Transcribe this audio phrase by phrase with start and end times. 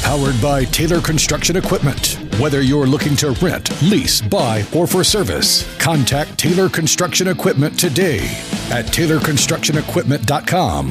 [0.00, 2.18] Powered by Taylor Construction Equipment.
[2.38, 8.18] Whether you're looking to rent, lease, buy, or for service, contact Taylor Construction Equipment today
[8.70, 10.90] at TaylorConstructionEquipment.com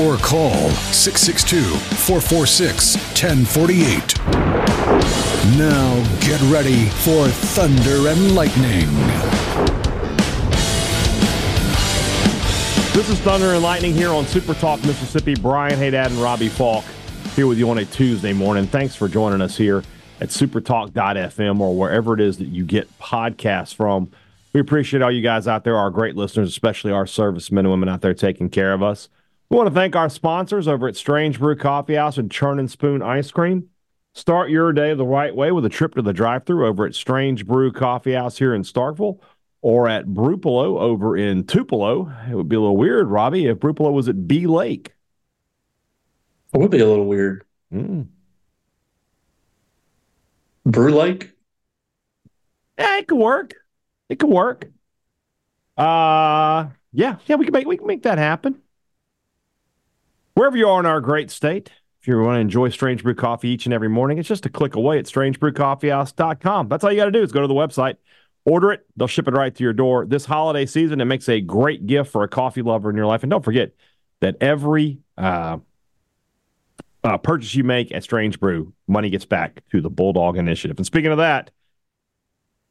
[0.00, 4.18] or call 662 446 1048.
[5.56, 8.88] Now get ready for Thunder and Lightning.
[12.92, 15.36] This is Thunder and Lightning here on Super Talk Mississippi.
[15.36, 16.84] Brian Hadad and Robbie Faulk
[17.38, 18.66] here with you on a Tuesday morning.
[18.66, 19.84] Thanks for joining us here
[20.20, 24.10] at supertalk.fm or wherever it is that you get podcasts from.
[24.52, 27.88] We appreciate all you guys out there, our great listeners, especially our servicemen and women
[27.88, 29.08] out there taking care of us.
[29.50, 32.68] We want to thank our sponsors over at Strange Brew Coffee House and Churn and
[32.68, 33.68] Spoon Ice Cream.
[34.16, 36.96] Start your day the right way with a trip to the drive through over at
[36.96, 39.20] Strange Brew Coffee House here in Starkville
[39.62, 42.12] or at Brupolo over in Tupelo.
[42.28, 44.92] It would be a little weird, Robbie, if Brupolo was at B Lake.
[46.58, 47.44] It would be a little weird.
[47.72, 48.08] Mm.
[50.66, 51.30] Brew Lake?
[52.76, 53.54] Yeah, it could work.
[54.08, 54.66] It could work.
[55.76, 58.60] Uh yeah, yeah, we can make we can make that happen.
[60.34, 61.70] Wherever you are in our great state,
[62.02, 64.50] if you want to enjoy Strange Brew Coffee each and every morning, it's just a
[64.50, 66.68] click away at strangebrewcoffeehouse.com.
[66.68, 67.98] That's all you got to do is go to the website,
[68.44, 70.06] order it, they'll ship it right to your door.
[70.06, 73.22] This holiday season, it makes a great gift for a coffee lover in your life.
[73.22, 73.70] And don't forget
[74.20, 75.58] that every uh,
[77.08, 80.76] uh, purchase you make at Strange Brew, money gets back to the Bulldog Initiative.
[80.76, 81.50] And speaking of that,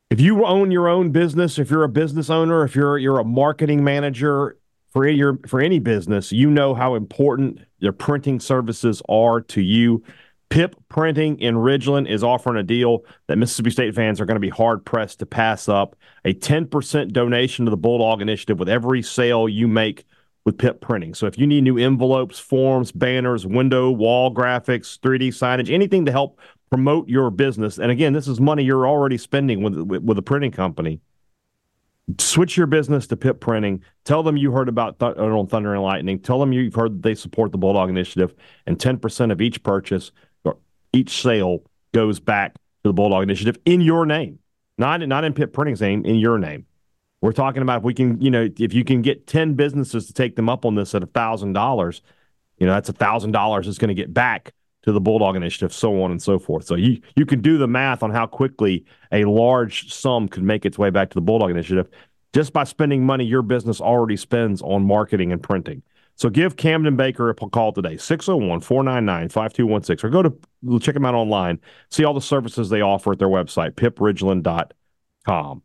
[0.10, 3.26] if you own your own business, if you're a business owner, if you're you're a
[3.26, 4.58] marketing manager
[4.92, 10.04] for your for any business, you know how important their printing services are to you.
[10.50, 14.40] Pip Printing in Ridgeland is offering a deal that Mississippi State fans are going to
[14.40, 15.98] be hard pressed to pass up.
[16.24, 20.06] A 10% donation to the Bulldog Initiative with every sale you make
[20.48, 21.14] with Pip Printing.
[21.14, 26.12] So if you need new envelopes, forms, banners, window, wall graphics, 3D signage, anything to
[26.14, 30.22] help promote your business, and again, this is money you're already spending with with, a
[30.22, 31.02] printing company.
[32.18, 33.84] Switch your business to Pip Printing.
[34.06, 36.18] Tell them you heard about Th- on Thunder and Lightning.
[36.18, 38.34] Tell them you've heard that they support the Bulldog Initiative,
[38.66, 40.14] and 10% of each purchase
[40.46, 40.56] or
[40.94, 44.40] each sale goes back to the Bulldog Initiative in your name,
[44.78, 46.67] not not in Pip Printing's name, in your name.
[47.22, 50.14] We're talking about if we can, you know, if you can get 10 businesses to
[50.14, 52.02] take them up on this at $1,000,
[52.58, 56.12] you know, that's $1,000 that's going to get back to the Bulldog Initiative, so on
[56.12, 56.66] and so forth.
[56.66, 60.66] So you, you can do the math on how quickly a large sum could make
[60.66, 61.90] its way back to the Bulldog Initiative
[62.34, 65.82] just by spending money your business already spends on marketing and printing.
[66.16, 71.06] So give Camden Baker a call today, 601 499 5216, or go to check them
[71.06, 71.60] out online.
[71.92, 75.62] See all the services they offer at their website, pipridgeland.com.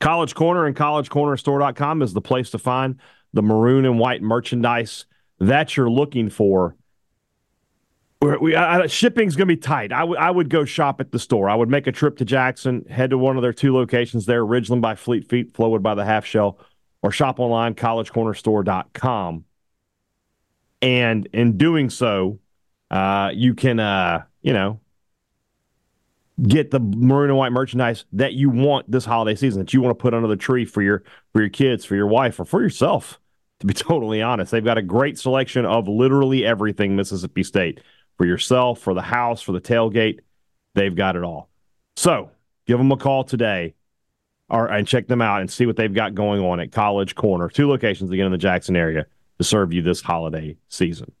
[0.00, 2.96] College Corner and collegecornerstore.com is the place to find
[3.32, 5.06] the maroon and white merchandise
[5.40, 6.76] that you're looking for.
[8.20, 8.52] We,
[8.88, 9.92] shipping's going to be tight.
[9.92, 11.48] I, w- I would go shop at the store.
[11.48, 14.44] I would make a trip to Jackson, head to one of their two locations there,
[14.44, 16.58] Ridgeland by Fleet Feet, Flowood by the Half Shell,
[17.00, 19.44] or shop online, collegecornerstore.com.
[20.82, 22.40] And in doing so,
[22.90, 24.80] uh, you can, uh, you know,
[26.42, 29.96] get the maroon and white merchandise that you want this holiday season that you want
[29.96, 32.62] to put under the tree for your for your kids for your wife or for
[32.62, 33.18] yourself
[33.60, 34.52] to be totally honest.
[34.52, 37.80] They've got a great selection of literally everything mississippi state.
[38.16, 40.20] For yourself for the house for the tailgate
[40.74, 41.48] they've got it all.
[41.96, 42.30] So
[42.66, 43.74] give them a call today
[44.48, 47.48] or and check them out and see what they've got going on at college corner.
[47.48, 49.06] Two locations again in the jackson area
[49.38, 51.12] to serve you this holiday season.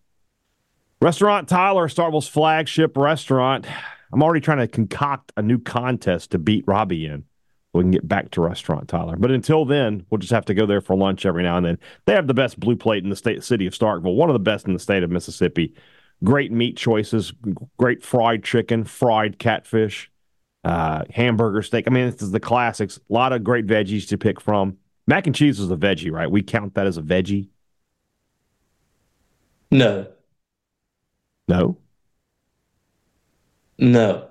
[1.00, 3.66] Restaurant tyler starkville's flagship restaurant
[4.12, 7.24] I'm already trying to concoct a new contest to beat Robbie in.
[7.72, 9.16] So we can get back to restaurant Tyler.
[9.16, 11.78] But until then, we'll just have to go there for lunch every now and then.
[12.06, 14.38] They have the best blue plate in the state city of Starkville, one of the
[14.38, 15.74] best in the state of Mississippi.
[16.24, 17.32] Great meat choices,
[17.76, 20.10] great fried chicken, fried catfish,
[20.64, 21.86] uh, hamburger steak.
[21.86, 22.96] I mean, this is the classics.
[22.96, 24.78] A lot of great veggies to pick from.
[25.06, 26.30] Mac and cheese is a veggie, right?
[26.30, 27.48] We count that as a veggie.
[29.70, 30.06] No.
[31.46, 31.76] No.
[33.78, 34.30] No.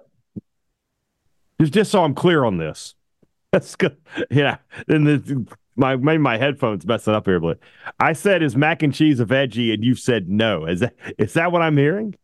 [1.60, 2.96] Just, just so I'm clear on this.
[3.52, 3.98] That's good.
[4.30, 4.58] Yeah.
[4.88, 7.60] And the, my maybe my headphones messing up here, but
[8.00, 10.66] I said is mac and cheese a veggie, and you said no.
[10.66, 12.16] Is that is that what I'm hearing?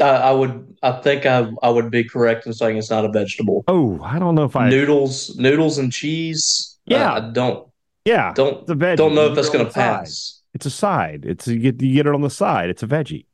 [0.00, 0.76] I, I would.
[0.82, 3.66] I think I I would be correct in saying it's not a vegetable.
[3.68, 6.78] Oh, I don't know if I noodles noodles and cheese.
[6.90, 7.12] Uh, yeah.
[7.12, 7.68] I, I don't
[8.04, 8.96] Yeah, don't the veggie.
[8.96, 10.06] don't know if that's get it on going to the side.
[10.06, 10.42] pass.
[10.54, 11.24] It's a side.
[11.26, 12.70] It's you get you get it on the side.
[12.70, 13.26] It's a veggie,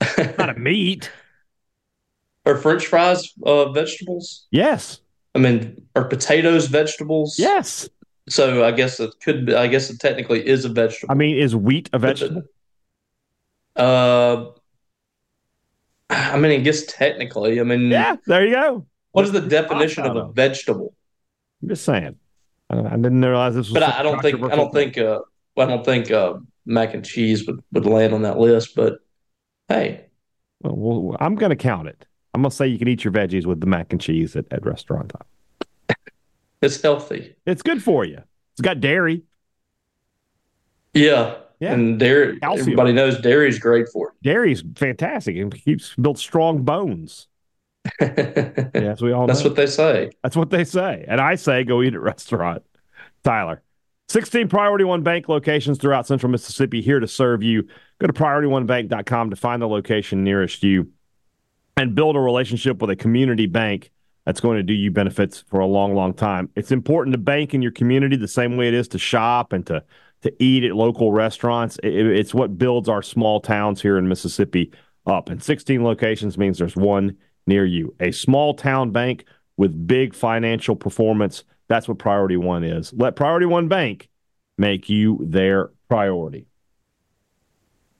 [0.38, 1.10] not a meat.
[2.48, 4.46] Are French fries uh, vegetables?
[4.50, 5.00] Yes,
[5.34, 7.38] I mean, are potatoes vegetables?
[7.38, 7.88] yes.
[8.30, 9.54] So I guess it could be.
[9.54, 11.12] I guess it technically is a vegetable.
[11.12, 12.42] I mean, is wheat a vegetable?
[13.76, 14.46] Uh,
[16.10, 17.60] I mean, I guess technically.
[17.60, 18.86] I mean, Yeah, there you go.
[19.12, 20.94] What is the definition of a vegetable?
[21.62, 22.16] I'm just saying.
[22.70, 23.74] I, didn't realize this was.
[23.74, 25.20] But I, don't think I don't think uh,
[25.56, 26.34] I don't think uh,
[26.66, 28.74] mac and cheese would, would land on that list.
[28.74, 29.00] But
[29.68, 30.06] hey,
[30.60, 32.06] Well, well, I'm going to count it.
[32.38, 34.64] I'm to say you can eat your veggies with the mac and cheese at, at
[34.64, 35.96] restaurant time.
[36.62, 37.34] it's healthy.
[37.46, 38.22] It's good for you.
[38.52, 39.24] It's got dairy.
[40.94, 41.34] Yeah.
[41.58, 41.72] Yeah.
[41.72, 42.60] And dairy, Calcium.
[42.60, 44.14] everybody knows dairy's great for it.
[44.22, 45.34] Dairy's fantastic.
[45.34, 47.26] It keeps builds strong bones.
[48.00, 49.48] Yes, we all That's know.
[49.48, 50.10] what they say.
[50.22, 51.04] That's what they say.
[51.08, 52.62] And I say go eat at restaurant.
[53.24, 53.62] Tyler.
[54.10, 57.66] 16 Priority One Bank locations throughout central Mississippi here to serve you.
[57.98, 60.92] Go to PriorityOneBank.com to find the location nearest you
[61.78, 63.92] and build a relationship with a community bank
[64.26, 66.50] that's going to do you benefits for a long, long time.
[66.56, 69.64] It's important to bank in your community the same way it is to shop and
[69.68, 69.84] to,
[70.22, 71.78] to eat at local restaurants.
[71.84, 74.72] It- it's what builds our small towns here in Mississippi
[75.06, 75.30] up.
[75.30, 77.16] And 16 locations means there's one
[77.46, 77.94] near you.
[78.00, 79.24] A small town bank
[79.56, 81.44] with big financial performance.
[81.68, 82.92] That's what Priority One is.
[82.92, 84.08] Let Priority One Bank
[84.58, 86.48] make you their priority.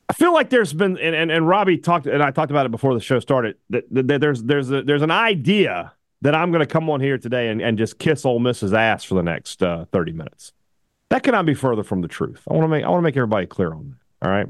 [0.08, 2.70] I feel like there's been, and, and, and Robbie talked, and I talked about it
[2.70, 6.60] before the show started, that, that there's there's a, there's an idea that I'm going
[6.60, 9.62] to come on here today and, and just kiss Ole Miss's ass for the next
[9.62, 10.52] uh, 30 minutes.
[11.10, 12.42] That cannot be further from the truth.
[12.50, 14.26] I want to make I want to make everybody clear on that.
[14.26, 14.46] All right,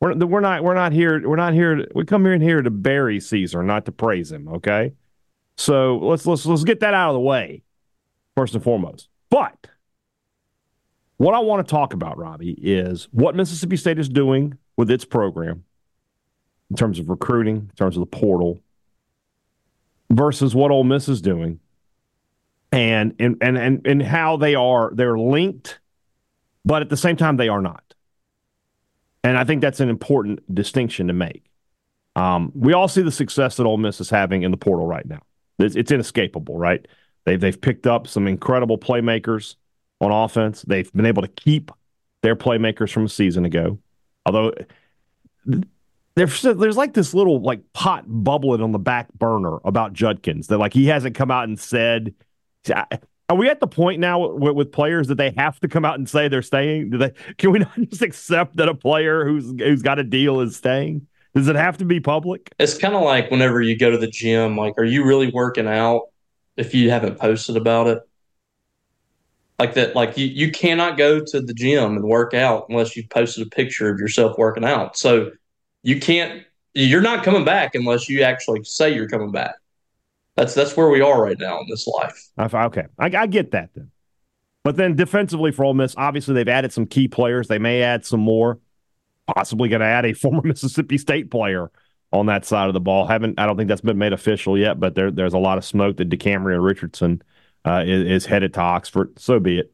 [0.00, 2.62] we're we're not we're not here we're not here to, we come here in here
[2.62, 4.48] to bury Caesar, not to praise him.
[4.48, 4.94] Okay,
[5.56, 7.62] so let's let's let's get that out of the way
[8.36, 9.08] first and foremost.
[9.30, 9.68] But
[11.18, 15.04] what I want to talk about, Robbie, is what Mississippi State is doing with its
[15.04, 15.64] program
[16.70, 18.60] in terms of recruiting, in terms of the portal,
[20.10, 21.60] versus what Ole Miss is doing,
[22.70, 25.80] and and and and, and how they are they're linked,
[26.64, 27.94] but at the same time they are not.
[29.24, 31.44] And I think that's an important distinction to make.
[32.16, 35.06] Um, we all see the success that Ole Miss is having in the portal right
[35.06, 35.20] now.
[35.58, 36.86] It's, it's inescapable, right?
[37.24, 39.56] They've they've picked up some incredible playmakers
[40.00, 40.62] on offense.
[40.62, 41.70] They've been able to keep
[42.22, 43.78] their playmakers from a season ago.
[44.26, 44.52] Although
[46.14, 50.58] there's there's like this little like pot bubbling on the back burner about Judkins that
[50.58, 52.14] like he hasn't come out and said.
[53.28, 55.94] Are we at the point now with, with players that they have to come out
[55.94, 56.90] and say they're staying?
[56.90, 57.12] Do they?
[57.38, 61.06] Can we not just accept that a player who's who's got a deal is staying?
[61.34, 62.52] Does it have to be public?
[62.58, 65.66] It's kind of like whenever you go to the gym, like, are you really working
[65.66, 66.10] out
[66.58, 68.02] if you haven't posted about it?
[69.58, 73.10] Like that, like you, you cannot go to the gym and work out unless you've
[73.10, 74.96] posted a picture of yourself working out.
[74.96, 75.30] So
[75.82, 76.42] you can't,
[76.74, 79.54] you're not coming back unless you actually say you're coming back.
[80.36, 82.28] That's that's where we are right now in this life.
[82.38, 83.90] Okay, I, I get that then.
[84.64, 87.48] But then defensively for Ole Miss, obviously they've added some key players.
[87.48, 88.60] They may add some more.
[89.36, 91.70] Possibly going to add a former Mississippi State player
[92.12, 93.06] on that side of the ball.
[93.06, 95.64] Haven't I don't think that's been made official yet, but there there's a lot of
[95.64, 97.22] smoke that DeCamerion Richardson
[97.64, 99.18] uh, is, is headed to Oxford.
[99.18, 99.72] So be it.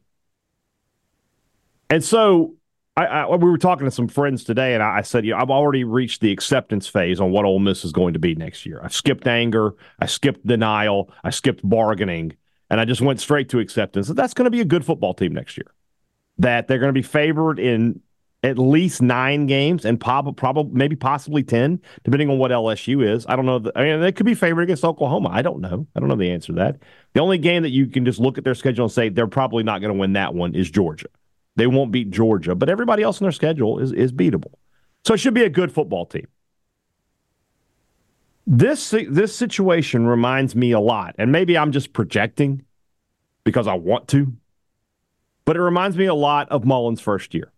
[1.89, 2.55] And so
[2.95, 5.37] I, I we were talking to some friends today, and I, I said, you know,
[5.37, 8.65] I've already reached the acceptance phase on what Ole Miss is going to be next
[8.65, 8.81] year.
[8.83, 12.35] I've skipped anger, I skipped denial, I skipped bargaining,
[12.69, 14.07] and I just went straight to acceptance.
[14.07, 15.73] That that's going to be a good football team next year.
[16.37, 18.01] That they're going to be favored in
[18.41, 23.25] at least nine games and probably, probably maybe possibly ten, depending on what LSU is.
[23.27, 23.59] I don't know.
[23.59, 25.29] The, I mean, they could be favored against Oklahoma.
[25.31, 25.85] I don't know.
[25.95, 26.77] I don't know the answer to that.
[27.13, 29.63] The only game that you can just look at their schedule and say they're probably
[29.63, 31.07] not going to win that one is Georgia.
[31.57, 34.53] They won't beat Georgia, but everybody else in their schedule is is beatable.
[35.03, 36.27] So it should be a good football team.
[38.47, 42.63] This this situation reminds me a lot, and maybe I'm just projecting
[43.43, 44.33] because I want to,
[45.43, 47.51] but it reminds me a lot of Mullen's first year.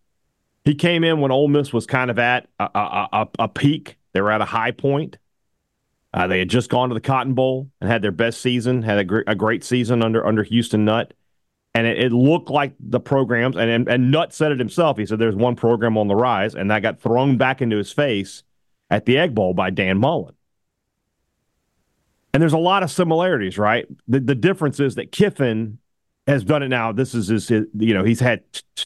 [0.63, 3.97] He came in when Ole Miss was kind of at a, a, a, a peak.
[4.13, 5.17] They were at a high point.
[6.13, 8.97] Uh, they had just gone to the Cotton Bowl and had their best season, had
[8.97, 11.13] a, gr- a great season under under Houston Nutt
[11.73, 14.97] and it, it, looked like the programs and, and and Nutt said it himself.
[14.97, 17.91] He said there's one program on the rise, and that got thrown back into his
[17.91, 18.43] face
[18.89, 20.35] at the Egg Bowl by Dan Mullen.
[22.33, 23.85] And there's a lot of similarities, right?
[24.07, 25.79] The the difference is that Kiffin
[26.31, 26.91] has done it now.
[26.91, 28.41] This is his, you know, he's had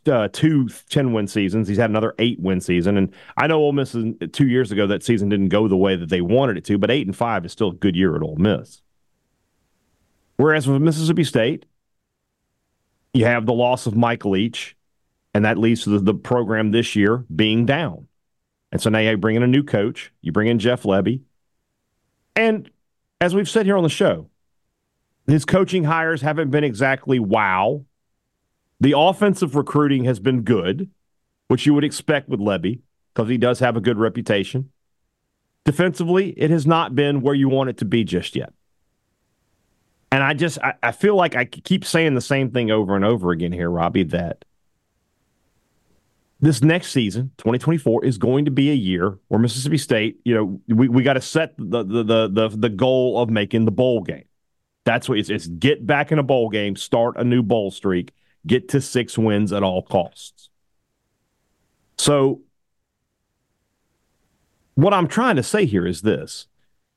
[0.08, 1.68] uh, two 10 win seasons.
[1.68, 2.98] He's had another eight win season.
[2.98, 5.96] And I know Ole Miss is, two years ago that season didn't go the way
[5.96, 8.24] that they wanted it to, but eight and five is still a good year at
[8.24, 8.82] Ole Miss.
[10.38, 11.66] Whereas with Mississippi State,
[13.14, 14.76] You have the loss of Mike Leach,
[15.34, 18.08] and that leads to the, the program this year being down.
[18.72, 21.22] And so now you bring in a new coach, you bring in Jeff Lebby.
[22.36, 22.70] And
[23.22, 24.30] as we've said here on the show,
[25.28, 27.86] his coaching hires haven't been exactly wow.
[28.80, 30.90] The offensive recruiting has been good,
[31.48, 32.82] which you would expect with Lebby
[33.14, 34.72] because he does have a good reputation.
[35.64, 38.54] Defensively, it has not been where you want it to be just yet.
[40.12, 43.04] And I just I, I feel like I keep saying the same thing over and
[43.04, 44.46] over again here, Robbie, that
[46.40, 50.62] this next season, 2024, is going to be a year where Mississippi State, you know,
[50.68, 54.02] we, we got to set the, the the the the goal of making the bowl
[54.02, 54.26] game.
[54.86, 58.14] That's what it's, it's get back in a bowl game, start a new bowl streak,
[58.48, 60.50] get to six wins at all costs.
[61.98, 62.42] So
[64.76, 66.48] what I'm trying to say here is this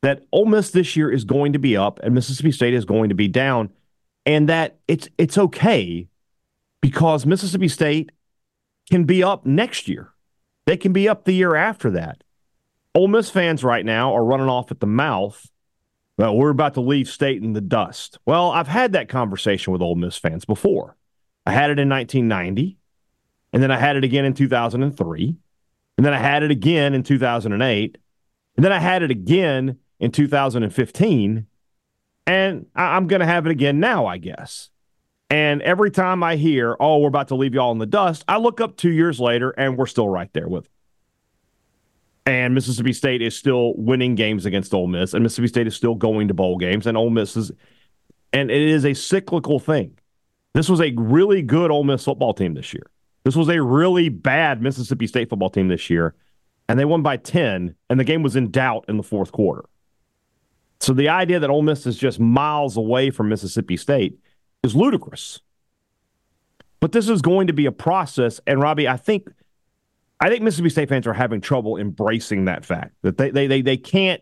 [0.03, 3.09] that Ole Miss this year is going to be up and Mississippi State is going
[3.09, 3.71] to be down,
[4.27, 6.07] and that it's it's okay
[6.81, 8.13] because Mississippi State
[8.91, 10.13] can be up next year.
[10.67, 12.23] They can be up the year after that.
[12.95, 15.51] Ole Miss fans right now are running off at the mouth.
[16.19, 18.19] Well, we're about to leave state in the dust.
[18.27, 20.97] Well, I've had that conversation with Ole Miss fans before.
[21.47, 22.77] I had it in 1990,
[23.53, 25.37] and then I had it again in 2003,
[25.97, 27.99] and then I had it again in 2008,
[28.57, 31.47] and then I had it again in 2015,
[32.27, 34.71] and I'm going to have it again now, I guess.
[35.31, 38.39] And every time I hear, oh, we're about to leave y'all in the dust, I
[38.39, 40.73] look up two years later and we're still right there with them.
[42.29, 45.95] And Mississippi State is still winning games against Ole Miss, and Mississippi State is still
[45.95, 47.51] going to bowl games, and Ole Miss is,
[48.35, 49.99] and it is a cyclical thing.
[50.53, 52.91] This was a really good Ole Miss football team this year.
[53.25, 56.15] This was a really bad Mississippi State football team this year,
[56.69, 59.65] and they won by 10, and the game was in doubt in the fourth quarter.
[60.81, 64.19] So the idea that Ole Miss is just miles away from Mississippi State
[64.63, 65.41] is ludicrous.
[66.81, 69.31] But this is going to be a process, and Robbie, I think
[70.21, 73.63] I think Mississippi State fans are having trouble embracing that fact that they they they,
[73.63, 74.21] they can't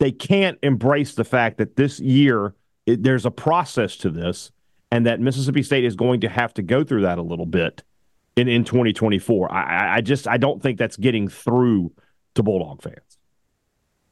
[0.00, 2.54] they can't embrace the fact that this year
[2.86, 4.50] it, there's a process to this,
[4.90, 7.82] and that Mississippi State is going to have to go through that a little bit
[8.36, 9.52] in in 2024.
[9.52, 11.92] I, I just I don't think that's getting through
[12.34, 13.18] to Bulldog fans.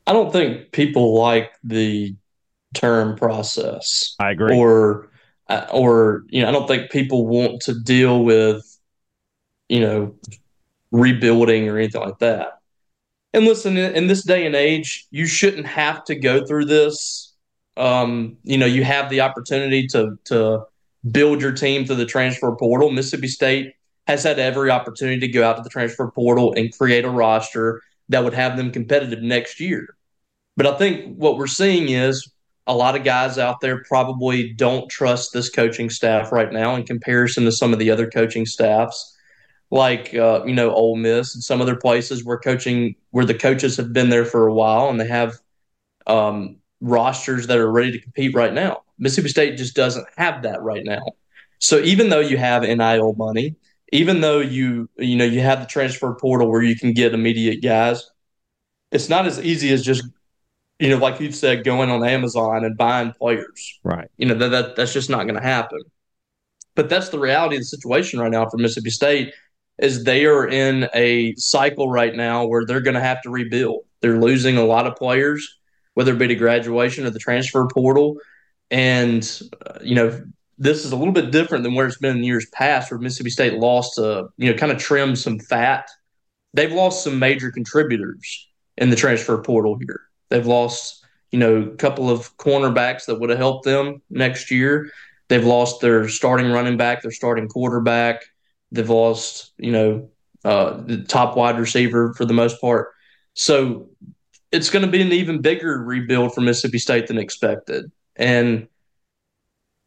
[0.06, 2.14] I don't think people like the
[2.74, 4.14] term process.
[4.20, 4.56] I agree.
[4.56, 5.10] Or
[5.72, 8.64] or you know, I don't think people want to deal with
[9.68, 10.14] you know
[10.96, 12.60] rebuilding or anything like that.
[13.32, 17.34] And listen, in, this day and age, you shouldn't have to go through this.
[17.76, 20.64] Um, you know, you have the opportunity to to
[21.10, 22.90] build your team through the transfer portal.
[22.90, 23.74] Mississippi State
[24.06, 27.82] has had every opportunity to go out to the transfer portal and create a roster
[28.08, 29.96] that would have them competitive next year.
[30.56, 32.32] But I think what we're seeing is
[32.66, 36.84] a lot of guys out there probably don't trust this coaching staff right now in
[36.84, 39.15] comparison to some of the other coaching staffs,
[39.70, 43.76] like uh, you know Ole Miss and some other places where coaching where the coaches
[43.76, 45.34] have been there for a while and they have
[46.06, 48.82] um, rosters that are ready to compete right now.
[48.98, 51.04] Mississippi State just doesn't have that right now.
[51.58, 53.56] So even though you have NIL money,
[53.92, 57.62] even though you you know you have the transfer portal where you can get immediate
[57.62, 58.08] guys,
[58.92, 60.04] it's not as easy as just
[60.78, 63.80] you know, like you said, going on Amazon and buying players.
[63.82, 64.08] Right.
[64.18, 65.80] You know, that, that that's just not going to happen.
[66.74, 69.32] But that's the reality of the situation right now for Mississippi State
[69.78, 73.84] is they are in a cycle right now where they're going to have to rebuild.
[74.00, 75.58] They're losing a lot of players,
[75.94, 78.16] whether it be to graduation or the transfer portal.
[78.70, 79.28] And,
[79.66, 80.22] uh, you know,
[80.58, 83.30] this is a little bit different than where it's been in years past, where Mississippi
[83.30, 85.88] State lost, uh, you know, kind of trimmed some fat.
[86.54, 90.00] They've lost some major contributors in the transfer portal here.
[90.30, 94.90] They've lost, you know, a couple of cornerbacks that would have helped them next year.
[95.28, 98.22] They've lost their starting running back, their starting quarterback.
[98.72, 100.10] They've lost, you know,
[100.44, 102.92] uh, the top wide receiver for the most part.
[103.34, 103.88] So
[104.52, 107.90] it's going to be an even bigger rebuild for Mississippi State than expected.
[108.16, 108.68] And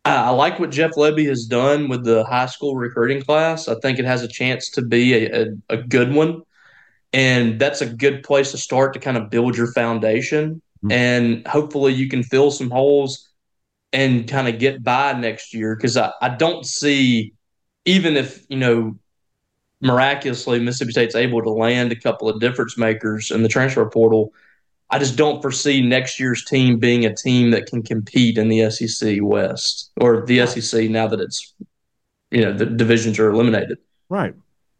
[0.06, 3.68] I, I like what Jeff Lebby has done with the high school recruiting class.
[3.68, 6.44] I think it has a chance to be a, a, a good one
[7.14, 10.92] and that's a good place to start to kind of build your foundation mm-hmm.
[10.92, 13.30] and hopefully you can fill some holes
[13.92, 17.34] and kind of get by next year because I, I don't see
[17.90, 18.96] even if you know
[19.82, 24.34] miraculously mississippi state's able to land a couple of difference makers in the transfer portal
[24.90, 28.70] i just don't foresee next year's team being a team that can compete in the
[28.70, 31.54] sec west or the sec now that it's
[32.32, 33.78] you know the divisions are eliminated.
[34.10, 34.34] Right.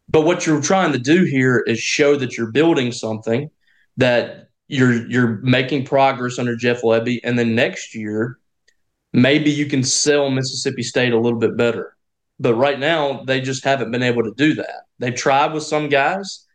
[0.08, 3.50] But what you're trying to do here is show that you're building something
[3.96, 8.38] that you're you're making progress under Jeff Lebby, and then next year
[9.12, 11.96] maybe you can sell Mississippi State a little bit better.
[12.40, 14.86] But right now, they just haven't been able to do that.
[14.98, 16.46] They've tried with some guys,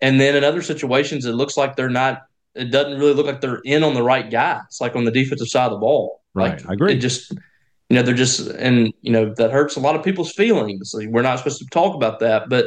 [0.00, 2.22] and then in other situations, it looks like they're not.
[2.54, 5.46] It doesn't really look like they're in on the right guys, like on the defensive
[5.46, 6.22] side of the ball.
[6.34, 6.94] Right, like, I agree.
[6.94, 7.30] It just,
[7.88, 10.92] you know, they're just, and you know, that hurts a lot of people's feelings.
[10.92, 12.66] Like, we're not supposed to talk about that, but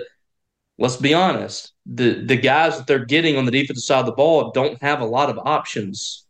[0.77, 1.73] let's be honest.
[1.85, 5.01] The the guys that they're getting on the defensive side of the ball don't have
[5.01, 6.25] a lot of options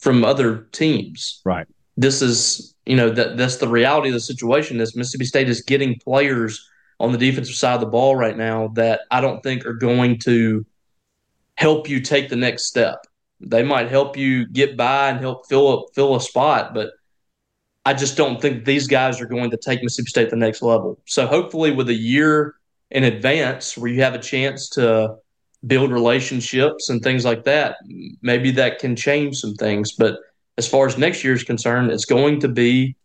[0.00, 1.40] from other teams.
[1.44, 1.66] Right.
[1.96, 4.80] This is, you know, that that's the reality of the situation.
[4.80, 6.66] Is Mississippi State is getting players
[6.98, 10.18] on the defensive side of the ball right now that I don't think are going
[10.20, 10.64] to
[11.56, 13.06] help you take the next step.
[13.40, 16.92] They might help you get by and help fill up fill a spot, but
[17.84, 20.62] I just don't think these guys are going to take Mississippi State to the next
[20.62, 20.98] level.
[21.04, 22.54] So hopefully, with a year
[22.90, 25.16] in advance where you have a chance to
[25.66, 27.76] build relationships and things like that,
[28.22, 29.92] maybe that can change some things.
[29.92, 30.20] But
[30.58, 32.96] as far as next year is concerned, it's going to be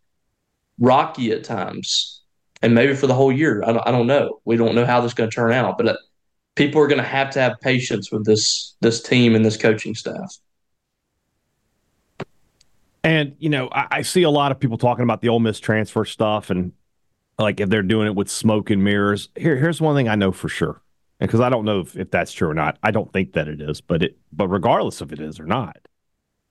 [0.78, 2.22] rocky at times,
[2.60, 3.62] and maybe for the whole year.
[3.64, 4.40] I don't, I don't know.
[4.44, 5.96] We don't know how this is going to turn out, but uh,
[6.56, 9.94] people are going to have to have patience with this this team and this coaching
[9.94, 10.36] staff.
[13.04, 15.60] And you know, I, I, see a lot of people talking about the Ole Miss
[15.60, 16.72] transfer stuff, and
[17.38, 19.28] like if they're doing it with smoke and mirrors.
[19.36, 20.82] Here, here's one thing I know for sure,
[21.20, 23.46] and because I don't know if, if that's true or not, I don't think that
[23.46, 23.80] it is.
[23.80, 25.76] But it, but regardless if it is or not,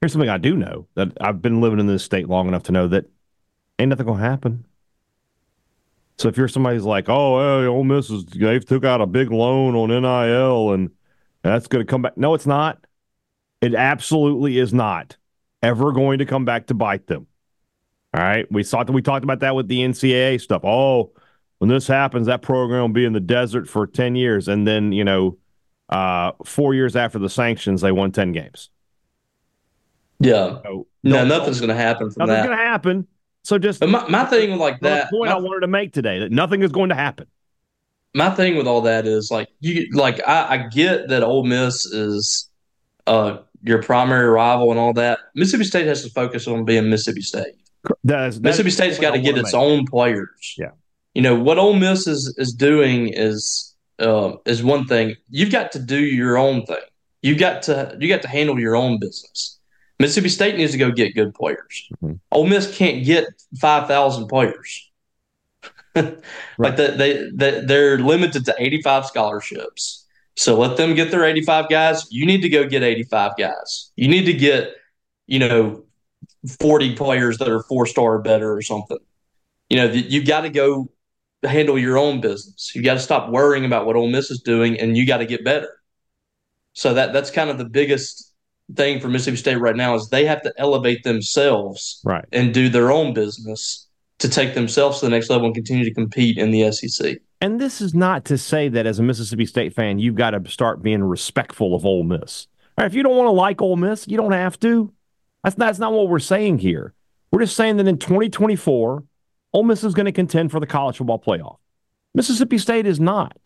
[0.03, 2.73] here's something I do know that I've been living in this state long enough to
[2.73, 3.05] know that
[3.79, 4.65] ain't nothing gonna happen.
[6.17, 9.05] So if you're somebody who's like, oh, hey, Ole Miss is they've took out a
[9.05, 10.91] big loan on NIL and
[11.41, 12.17] that's to come back.
[12.17, 12.85] No, it's not.
[13.61, 15.15] It absolutely is not
[15.61, 17.27] ever going to come back to bite them.
[18.13, 20.65] All right, we thought we talked about that with the NCAA stuff.
[20.65, 21.13] Oh,
[21.59, 24.91] when this happens, that program will be in the desert for ten years, and then
[24.91, 25.37] you know,
[25.87, 28.69] uh, four years after the sanctions, they won ten games.
[30.23, 32.47] Yeah, so, no, nothing's going to happen from nothing's that.
[32.47, 33.07] going to happen.
[33.43, 36.19] So just but my, my thing like that point my, I wanted to make today
[36.19, 37.27] that nothing is going to happen.
[38.15, 41.85] My thing with all that is like you like I, I get that Ole Miss
[41.85, 42.49] is
[43.05, 45.19] uh your primary rival and all that.
[45.35, 47.55] Mississippi State has to focus on being Mississippi State.
[48.05, 49.61] That is, that Mississippi State's got to get its make.
[49.61, 50.55] own players.
[50.57, 50.71] Yeah.
[51.13, 55.15] You know what Ole Miss is is doing is uh, is one thing.
[55.29, 56.77] You've got to do your own thing.
[57.21, 59.59] You've got to you got to handle your own business.
[60.03, 61.87] Mississippi State needs to go get good players.
[61.95, 62.15] Mm-hmm.
[62.33, 63.25] Ole Miss can't get
[63.57, 64.91] five thousand players.
[65.95, 66.17] right.
[66.57, 70.05] Like the, they, they they're limited to eighty five scholarships.
[70.35, 72.05] So let them get their eighty five guys.
[72.11, 73.93] You need to go get eighty five guys.
[73.95, 74.73] You need to get
[75.25, 75.85] you know
[76.59, 78.99] forty players that are four star or better or something.
[79.69, 80.91] You know you got to go
[81.43, 82.73] handle your own business.
[82.75, 85.25] You got to stop worrying about what Ole Miss is doing, and you got to
[85.25, 85.69] get better.
[86.73, 88.32] So that that's kind of the biggest
[88.75, 92.25] thing for Mississippi State right now is they have to elevate themselves right.
[92.31, 93.87] and do their own business
[94.19, 97.17] to take themselves to the next level and continue to compete in the SEC.
[97.41, 100.49] And this is not to say that as a Mississippi State fan, you've got to
[100.49, 102.47] start being respectful of Ole Miss.
[102.77, 104.91] Right, if you don't want to like Ole Miss, you don't have to.
[105.43, 106.93] That's not, that's not what we're saying here.
[107.31, 109.03] We're just saying that in 2024,
[109.53, 111.57] Ole Miss is going to contend for the college football playoff.
[112.15, 113.37] Mississippi State is not.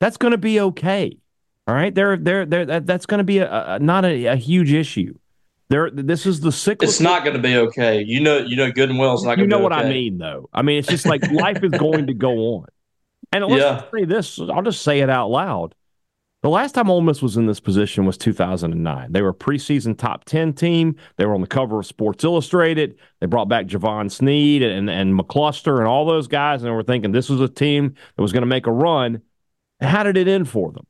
[0.00, 1.18] That's going to be okay.
[1.66, 4.36] All right, they're they're, they're that, that's going to be a, a not a, a,
[4.36, 5.14] huge issue.
[5.68, 6.88] There, this is the cyclical.
[6.88, 8.02] It's not going to be okay.
[8.02, 9.14] You know, you know, good and well.
[9.14, 9.38] It's not.
[9.38, 9.82] You know what okay.
[9.82, 10.48] I mean, though.
[10.52, 12.66] I mean, it's just like life is going to go on.
[13.32, 13.82] And let's yeah.
[13.92, 14.38] say this.
[14.38, 15.74] I'll just say it out loud.
[16.42, 19.10] The last time Ole Miss was in this position was 2009.
[19.10, 20.94] They were a preseason top 10 team.
[21.16, 22.98] They were on the cover of Sports Illustrated.
[23.20, 27.10] They brought back Jevan Snead and, and McCluster and all those guys, and we're thinking
[27.10, 29.22] this was a team that was going to make a run.
[29.80, 30.86] How did it end for them?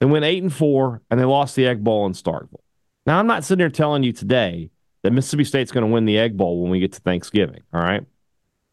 [0.00, 2.62] They went eight and four, and they lost the Egg Bowl in Starkville.
[3.06, 4.70] Now, I'm not sitting here telling you today
[5.02, 7.62] that Mississippi State's going to win the Egg Bowl when we get to Thanksgiving.
[7.72, 8.04] All right.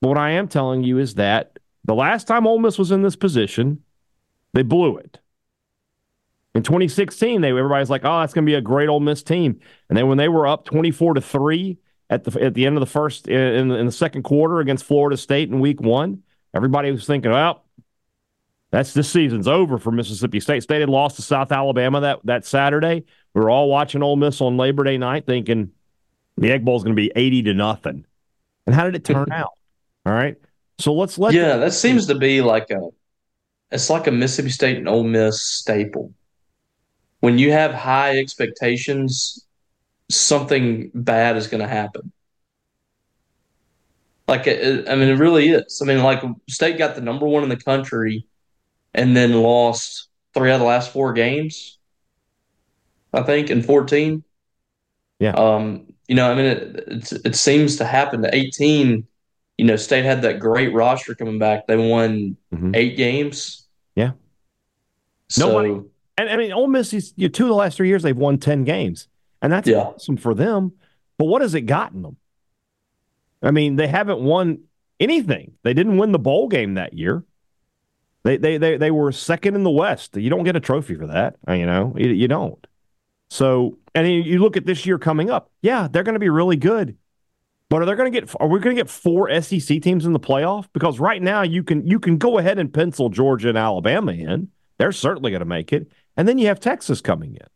[0.02, 3.02] But what I am telling you is that the last time Ole Miss was in
[3.02, 3.84] this position,
[4.54, 5.20] they blew it.
[6.54, 9.60] In 2016, they everybody's like, "Oh, that's going to be a great Ole Miss team."
[9.90, 11.78] And then when they were up 24 to three
[12.10, 15.18] at the at the end of the first in, in the second quarter against Florida
[15.18, 16.24] State in Week One,
[16.56, 17.64] everybody was thinking, "Well,
[18.78, 20.62] that's this season's over for Mississippi State.
[20.62, 23.06] State had lost to South Alabama that, that Saturday.
[23.34, 25.72] We were all watching Ole Miss on Labor Day night thinking
[26.38, 28.06] the Egg Bowl is going to be 80 to nothing.
[28.68, 29.54] And how did it turn out?
[30.06, 30.36] All right.
[30.78, 32.90] So let's let Yeah, that seems to be like a
[33.72, 36.14] it's like a Mississippi State and Ole Miss staple.
[37.22, 39.44] When you have high expectations,
[40.12, 42.12] something bad is going to happen.
[44.28, 45.82] Like, it, I mean, it really is.
[45.82, 48.28] I mean, like, State got the number one in the country
[48.98, 51.78] and then lost three out of the last four games,
[53.14, 54.24] I think, in 14.
[55.20, 55.32] Yeah.
[55.32, 59.08] Um, you know, I mean, it, it, it seems to happen to 18.
[59.58, 61.68] you know, State had that great roster coming back.
[61.68, 62.72] They won mm-hmm.
[62.76, 63.68] eight games.
[63.96, 64.12] Yeah.
[65.30, 67.88] So, Nobody, and I mean, Ole Miss, is, you know, two of the last three
[67.88, 69.08] years, they've won 10 games.
[69.42, 69.78] And that's yeah.
[69.78, 70.74] awesome for them.
[71.20, 72.18] But what has it gotten them?
[73.44, 74.64] I mean, they haven't won
[75.00, 75.54] anything.
[75.64, 77.24] They didn't win the bowl game that year.
[78.28, 80.18] They they they, they were second in the West.
[80.18, 81.38] You don't get a trophy for that.
[81.48, 82.66] Uh, you know, you, you don't.
[83.30, 85.50] So, and you look at this year coming up.
[85.62, 86.98] Yeah, they're going to be really good.
[87.70, 88.34] But are they going to get?
[88.40, 90.68] Are we going to get four SEC teams in the playoff?
[90.74, 94.50] Because right now you can you can go ahead and pencil Georgia and Alabama in.
[94.78, 97.48] They're certainly going to make it, and then you have Texas coming in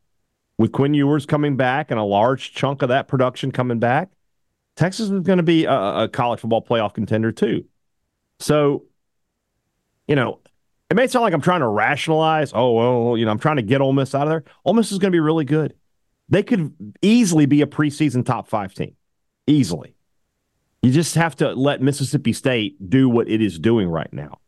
[0.57, 4.09] with Quinn Ewers coming back and a large chunk of that production coming back.
[4.77, 7.65] Texas is going to be a, a college football playoff contender too.
[8.39, 8.85] So,
[10.07, 10.39] you know,
[10.91, 12.51] it may sound like I'm trying to rationalize.
[12.53, 14.43] Oh well, you know, I'm trying to get Ole Miss out of there.
[14.65, 15.73] Ole Miss is going to be really good.
[16.27, 18.97] They could easily be a preseason top five team,
[19.47, 19.95] easily.
[20.81, 24.39] You just have to let Mississippi State do what it is doing right now.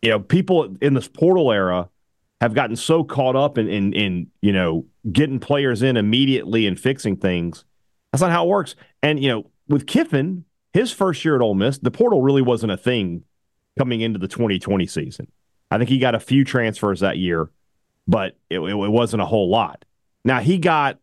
[0.00, 1.90] You know, people in this portal era
[2.40, 6.80] have gotten so caught up in, in, in you know getting players in immediately and
[6.80, 7.66] fixing things.
[8.10, 8.74] That's not how it works.
[9.02, 12.72] And you know, with Kiffin, his first year at Ole Miss, the portal really wasn't
[12.72, 13.24] a thing
[13.78, 15.26] coming into the 2020 season.
[15.74, 17.50] I think he got a few transfers that year,
[18.06, 19.84] but it, it, it wasn't a whole lot.
[20.24, 20.98] Now he got,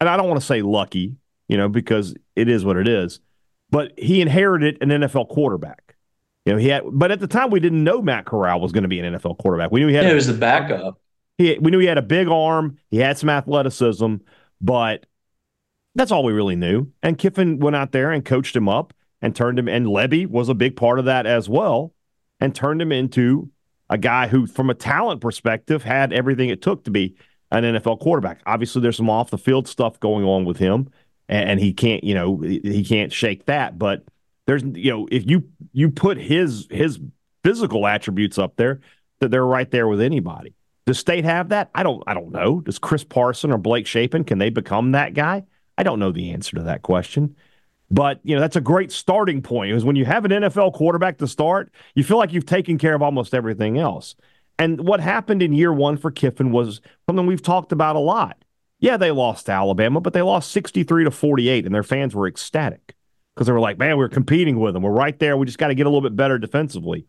[0.00, 1.16] and I don't want to say lucky,
[1.48, 3.20] you know, because it is what it is
[3.70, 5.96] but he inherited an NFL quarterback.
[6.44, 8.82] You know, he had, but at the time we didn't know Matt Corral was going
[8.82, 9.70] to be an NFL quarterback.
[9.70, 10.04] We knew he had.
[10.04, 10.98] Yeah, it was the backup.
[11.36, 12.78] He, we knew he had a big arm.
[12.90, 14.16] He had some athleticism,
[14.60, 15.06] but
[15.94, 16.90] that's all we really knew.
[17.02, 19.68] And Kiffin went out there and coached him up and turned him.
[19.68, 21.92] And Lebby was a big part of that as well,
[22.40, 23.50] and turned him into
[23.90, 27.16] a guy who, from a talent perspective, had everything it took to be
[27.50, 28.40] an NFL quarterback.
[28.46, 30.90] Obviously, there's some off the field stuff going on with him
[31.28, 33.78] and, he can't, you know, he can't shake that.
[33.78, 34.04] But
[34.46, 36.98] there's, you know, if you you put his his
[37.44, 38.80] physical attributes up there,
[39.20, 40.54] that they're right there with anybody.
[40.86, 41.70] Does State have that?
[41.74, 42.02] I don't.
[42.06, 42.60] I don't know.
[42.60, 45.44] Does Chris Parson or Blake Shapen can they become that guy?
[45.76, 47.36] I don't know the answer to that question.
[47.90, 49.72] But you know that's a great starting point.
[49.72, 52.94] Is when you have an NFL quarterback to start, you feel like you've taken care
[52.94, 54.14] of almost everything else.
[54.58, 58.44] And what happened in year one for Kiffin was something we've talked about a lot.
[58.80, 62.28] Yeah, they lost to Alabama, but they lost 63 to 48, and their fans were
[62.28, 62.94] ecstatic
[63.34, 64.82] because they were like, man, we're competing with them.
[64.82, 65.36] We're right there.
[65.36, 67.06] We just got to get a little bit better defensively.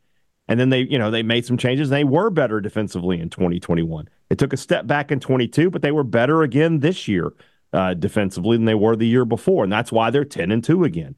[0.47, 1.89] And then they, you know, they made some changes.
[1.89, 4.09] They were better defensively in 2021.
[4.29, 7.33] They took a step back in 22, but they were better again this year
[7.73, 10.83] uh, defensively than they were the year before, and that's why they're 10 and two
[10.83, 11.15] again.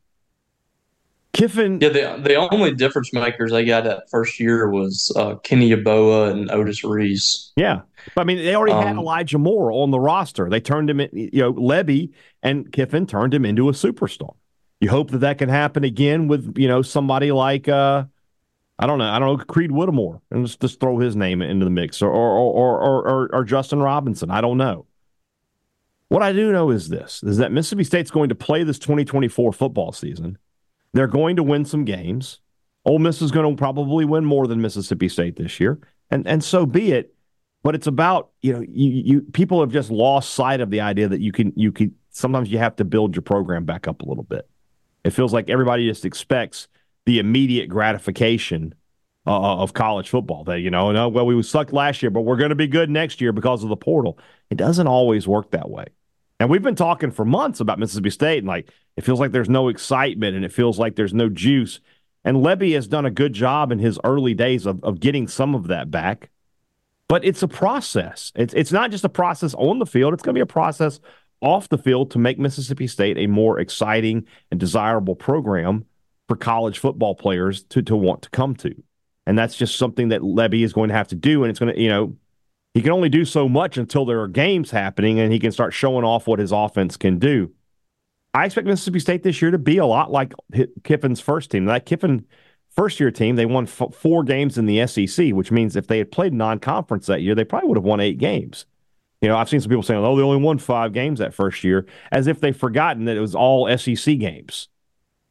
[1.33, 1.79] Kiffin.
[1.79, 6.31] Yeah, the the only difference makers they got that first year was uh, Kenny Yeboah
[6.31, 7.53] and Otis Reese.
[7.55, 7.81] Yeah,
[8.15, 10.49] but I mean they already um, had Elijah Moore on the roster.
[10.49, 12.11] They turned him, in, you know, Lebby
[12.43, 14.35] and Kiffin turned him into a superstar.
[14.81, 18.03] You hope that that can happen again with you know somebody like uh,
[18.77, 21.63] I don't know, I don't know Creed Whittemore, and just just throw his name into
[21.63, 24.31] the mix, or or or or, or, or Justin Robinson.
[24.31, 24.85] I don't know.
[26.11, 29.53] What I do know is this: is that Mississippi State's going to play this 2024
[29.53, 30.37] football season
[30.93, 32.39] they're going to win some games.
[32.83, 36.43] Ole Miss is going to probably win more than Mississippi State this year, and and
[36.43, 37.13] so be it.
[37.63, 41.07] But it's about you know you, you people have just lost sight of the idea
[41.07, 44.05] that you can you can sometimes you have to build your program back up a
[44.05, 44.49] little bit.
[45.03, 46.67] It feels like everybody just expects
[47.05, 48.73] the immediate gratification
[49.25, 50.43] uh, uh of college football.
[50.43, 52.89] That you know, no, well we sucked last year, but we're going to be good
[52.89, 54.17] next year because of the portal.
[54.49, 55.85] It doesn't always work that way.
[56.41, 59.47] And we've been talking for months about Mississippi State, and like it feels like there's
[59.47, 61.79] no excitement and it feels like there's no juice.
[62.23, 65.53] And Lebby has done a good job in his early days of, of getting some
[65.53, 66.31] of that back.
[67.07, 68.31] But it's a process.
[68.33, 70.99] It's it's not just a process on the field, it's going to be a process
[71.41, 75.85] off the field to make Mississippi State a more exciting and desirable program
[76.27, 78.73] for college football players to, to want to come to.
[79.27, 81.43] And that's just something that Lebby is going to have to do.
[81.43, 82.15] And it's going to, you know,
[82.73, 85.73] he can only do so much until there are games happening and he can start
[85.73, 87.51] showing off what his offense can do.
[88.33, 90.33] I expect Mississippi State this year to be a lot like
[90.83, 91.65] Kiffin's first team.
[91.65, 92.25] That Kiffin
[92.69, 95.97] first year team, they won f- four games in the SEC, which means if they
[95.97, 98.65] had played non conference that year, they probably would have won eight games.
[99.19, 101.63] You know, I've seen some people saying, oh, they only won five games that first
[101.63, 104.69] year, as if they've forgotten that it was all SEC games.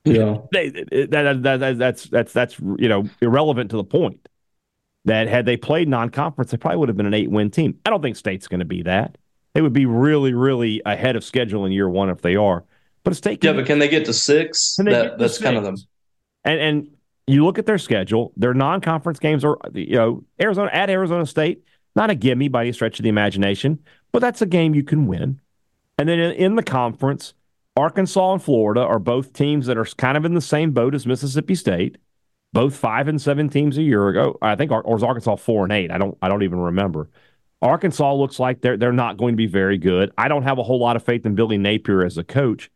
[0.05, 0.39] Yeah.
[0.53, 4.29] they, that, that, that, that's, that's, that's, you know, irrelevant to the point
[5.05, 7.79] that had they played non-conference, they probably would have been an eight-win team.
[7.87, 9.17] I don't think State's going to be that.
[9.55, 12.65] They would be really, really ahead of schedule in year one if they are.
[13.03, 14.77] But State, yeah, but can they get to six?
[14.77, 15.43] That, that's six?
[15.43, 15.77] kind of them.
[16.45, 16.89] And and
[17.27, 21.65] you look at their schedule; their non-conference games are you know Arizona at Arizona State,
[21.97, 23.79] not a gimme by any stretch of the imagination,
[24.13, 25.41] but that's a game you can win.
[25.97, 27.35] And then in, in the conference
[27.77, 31.07] Arkansas and Florida are both teams that are kind of in the same boat as
[31.07, 31.99] Mississippi State.
[32.53, 34.37] Both five and seven teams a year ago.
[34.43, 35.91] I think, or was Arkansas four and eight?
[35.91, 36.19] I don't.
[36.21, 37.09] I don't even remember.
[37.63, 40.11] Arkansas looks like they're they're not going to be very good.
[40.19, 42.71] I don't have a whole lot of faith in Billy Napier as a coach.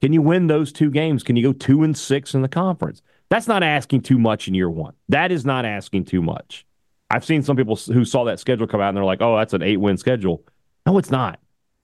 [0.00, 1.22] Can you win those two games?
[1.22, 3.02] Can you go two and six in the conference?
[3.30, 4.94] That's not asking too much in year one.
[5.08, 6.64] That is not asking too much.
[7.10, 9.54] I've seen some people who saw that schedule come out and they're like, "Oh, that's
[9.54, 10.44] an eight win schedule."
[10.86, 11.40] No, it's not.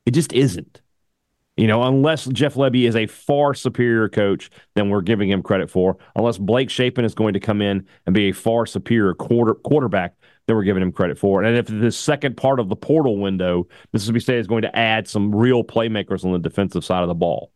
[0.07, 0.81] It just isn't.
[1.57, 5.71] You know, unless Jeff Lebby is a far superior coach than we're giving him credit
[5.71, 9.55] for, unless Blake Shapen is going to come in and be a far superior quarter,
[9.55, 11.45] quarterback than we're giving him credit for.
[11.45, 15.07] And if the second part of the portal window, Mississippi State is going to add
[15.07, 17.53] some real playmakers on the defensive side of the ball.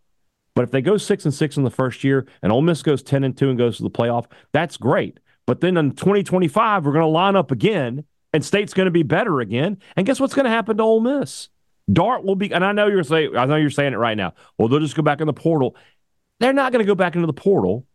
[0.54, 3.02] But if they go six and six in the first year and Ole Miss goes
[3.02, 5.18] ten and two and goes to the playoff, that's great.
[5.46, 9.02] But then in 2025, we're going to line up again, and State's going to be
[9.02, 9.78] better again.
[9.96, 11.48] And guess what's going to happen to Ole Miss?
[11.92, 14.35] Dart will be, and I know you're saying, I know you're saying it right now.
[14.57, 15.77] Well, they'll just go back in the portal.
[16.38, 17.87] They're not going to go back into the portal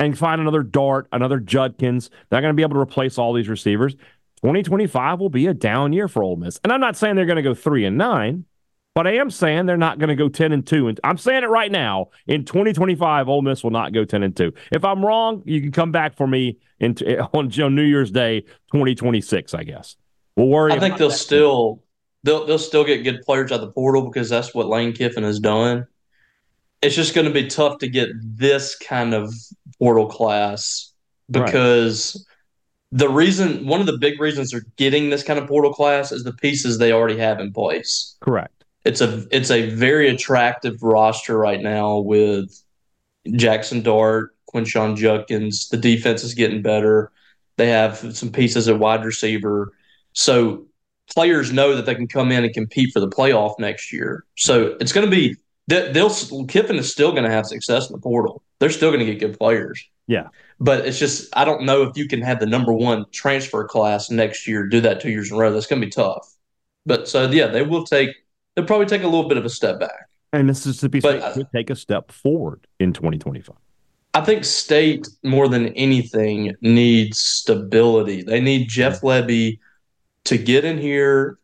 [0.00, 2.08] and find another Dart, another Judkins.
[2.28, 3.94] They're not going to be able to replace all these receivers.
[4.42, 7.36] 2025 will be a down year for Ole Miss, and I'm not saying they're going
[7.36, 8.44] to go three and nine,
[8.94, 10.88] but I am saying they're not going to go 10 and two.
[10.88, 12.08] And I'm saying it right now.
[12.26, 14.52] In 2025, Ole Miss will not go 10 and two.
[14.72, 16.96] If I'm wrong, you can come back for me in,
[17.32, 19.52] on New Year's Day, 2026.
[19.54, 19.96] I guess
[20.36, 20.72] we'll worry.
[20.72, 21.82] I think they'll still
[22.26, 25.38] they'll they'll still get good players out the portal because that's what Lane Kiffin has
[25.38, 25.86] done.
[26.82, 29.32] It's just going to be tough to get this kind of
[29.78, 30.92] portal class
[31.30, 32.26] because
[32.92, 32.98] right.
[32.98, 36.24] the reason one of the big reasons they're getting this kind of portal class is
[36.24, 38.16] the pieces they already have in place.
[38.20, 38.64] Correct.
[38.84, 42.60] It's a it's a very attractive roster right now with
[43.26, 45.68] Jaxson Dart, Quinshon Judkins.
[45.68, 47.10] The defense is getting better.
[47.56, 49.72] They have some pieces at wide receiver.
[50.12, 50.66] So
[51.12, 54.24] players know that they can come in and compete for the playoff next year.
[54.36, 55.36] So it's going to be
[55.68, 56.10] that they'll
[56.46, 58.42] Kiffin is still going to have success in the portal.
[58.58, 59.84] They're still going to get good players.
[60.06, 60.28] Yeah,
[60.60, 64.10] but it's just I don't know if you can have the number one transfer class
[64.10, 65.52] next year do that two years in a row.
[65.52, 66.32] That's going to be tough.
[66.84, 68.10] But so yeah, they will take
[68.54, 70.08] they'll probably take a little bit of a step back.
[70.32, 73.56] And Mississippi State but, could take a step forward in 2025.
[74.14, 78.22] I think State more than anything needs stability.
[78.22, 79.58] They need Jeff Lebby
[80.26, 81.38] to get in here,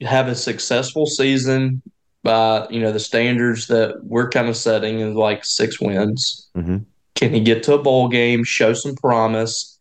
[0.00, 1.82] have a successful season
[2.22, 6.48] by you know the standards that we're kind of setting is like six wins.
[6.56, 6.78] Mm-hmm.
[7.14, 9.78] Can he get to a bowl game, show some promise,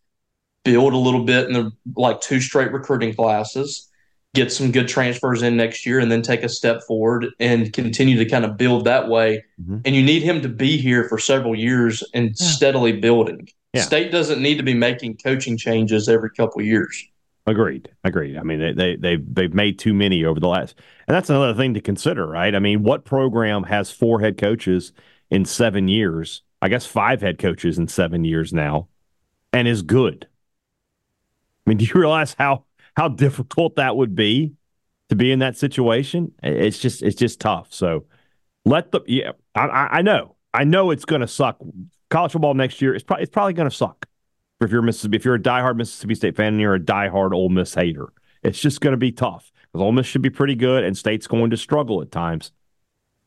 [0.64, 3.90] build a little bit in the like two straight recruiting classes,
[4.34, 8.18] get some good transfers in next year, and then take a step forward and continue
[8.18, 9.44] to kind of build that way.
[9.62, 9.80] Mm-hmm.
[9.84, 12.48] And you need him to be here for several years and yeah.
[12.48, 13.50] steadily building.
[13.74, 13.82] Yeah.
[13.82, 17.06] State doesn't need to be making coaching changes every couple years.
[17.48, 17.92] Agreed.
[18.04, 18.38] Agreed.
[18.38, 20.76] I mean, they, they they've they've made too many over the last,
[21.08, 22.56] and that's another thing to consider, right?
[22.56, 24.94] I mean, what program has four head coaches
[25.30, 26.42] in seven years?
[26.62, 28.88] I guess five head coaches in seven years now,
[29.54, 30.28] and is good.
[31.66, 32.66] I mean, do you realize how
[32.98, 34.54] how difficult that would be
[35.10, 36.32] to be in that situation?
[36.42, 37.72] It's just it's just tough.
[37.72, 38.06] So
[38.66, 41.60] let the yeah, I, I know I know it's going to suck.
[42.10, 44.08] College football next year is probably it's probably going to suck
[44.62, 47.50] if you're Mississippi, if you're a diehard Mississippi State fan and you're a diehard Ole
[47.50, 48.08] Miss hater,
[48.44, 51.28] it's just going to be tough because Ole Miss should be pretty good and State's
[51.28, 52.52] going to struggle at times.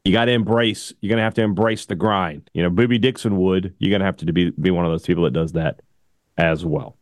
[0.04, 0.92] You got to embrace.
[1.00, 2.48] You're going to have to embrace the grind.
[2.54, 3.74] You know, Boobie Dixon would.
[3.78, 5.82] You're going to have to be be one of those people that does that
[6.38, 6.96] as well.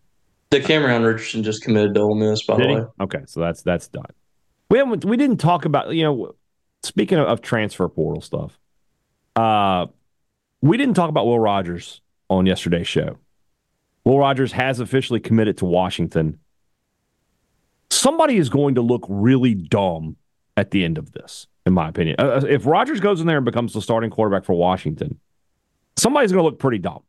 [0.50, 2.80] DeCamerion Richardson just committed to Ole Miss, by Did the way.
[2.80, 3.04] He?
[3.04, 4.06] Okay, so that's that's done.
[4.70, 5.04] We haven't.
[5.04, 6.34] We didn't talk about you know.
[6.82, 8.58] Speaking of, of transfer portal stuff,
[9.34, 9.86] uh,
[10.60, 13.18] we didn't talk about Will Rogers on yesterday's show.
[14.06, 16.38] Will Rogers has officially committed to Washington.
[17.90, 20.16] Somebody is going to look really dumb
[20.56, 22.14] at the end of this, in my opinion.
[22.20, 25.18] Uh, uh if Rogers goes in there and becomes the starting quarterback for Washington,
[25.96, 27.02] somebody's going to look pretty dumb.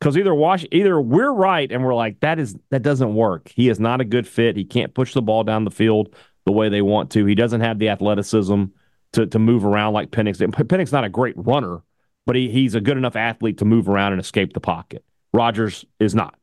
[0.00, 3.52] Because either Wash, either we're right and we're like that is that doesn't work.
[3.54, 4.56] He is not a good fit.
[4.56, 6.14] He can't push the ball down the field
[6.46, 7.26] the way they want to.
[7.26, 8.64] He doesn't have the athleticism
[9.12, 10.38] to to move around like Penix.
[10.38, 11.82] Penix not a great runner,
[12.24, 15.04] but he, he's a good enough athlete to move around and escape the pocket.
[15.34, 16.38] Rogers is not.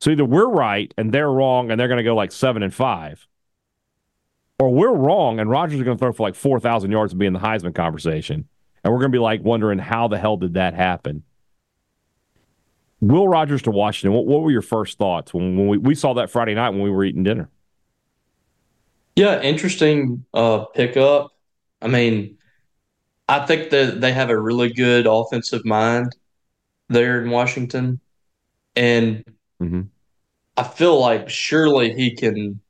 [0.00, 2.72] So either we're right and they're wrong and they're going to go like seven and
[2.72, 3.26] five,
[4.58, 7.26] or we're wrong and Rogers is going to throw for like 4,000 yards and be
[7.26, 8.46] in the Heisman conversation.
[8.84, 11.22] And we're going to be like wondering how the hell did that happen?
[13.00, 16.12] Will Rogers to Washington, what, what were your first thoughts when, when we, we saw
[16.14, 17.48] that Friday night when we were eating dinner?
[19.16, 21.30] Yeah, interesting uh, pickup.
[21.80, 22.36] I mean,
[23.26, 26.14] I think that they have a really good offensive mind
[26.92, 28.00] there in Washington.
[28.76, 29.24] And
[29.60, 29.82] mm-hmm.
[30.56, 32.60] I feel like surely he can,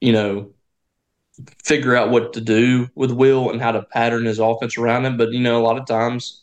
[0.00, 0.50] you know,
[1.64, 5.16] figure out what to do with Will and how to pattern his offense around him.
[5.16, 6.42] But you know, a lot of times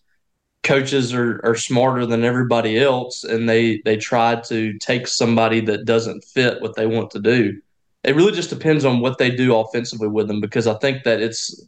[0.63, 5.85] coaches are, are smarter than everybody else and they they try to take somebody that
[5.85, 7.59] doesn't fit what they want to do.
[8.03, 11.21] It really just depends on what they do offensively with them because I think that
[11.21, 11.65] it's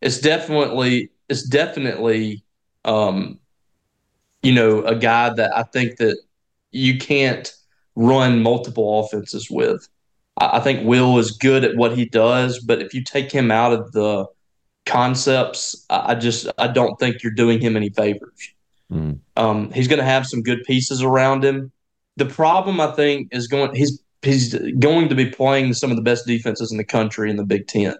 [0.00, 2.44] it's definitely it's definitely
[2.84, 3.38] um,
[4.42, 6.18] you know a guy that I think that
[6.70, 7.52] you can't
[7.94, 9.88] run multiple offenses with.
[10.40, 13.50] I, I think Will is good at what he does, but if you take him
[13.50, 14.26] out of the
[14.86, 18.52] concepts, I, I just I don't think you're doing him any favors.
[18.92, 19.20] Mm.
[19.36, 21.72] Um, he's going to have some good pieces around him.
[22.16, 26.02] The problem I think is going he's he's going to be playing some of the
[26.02, 27.96] best defenses in the country in the Big Ten.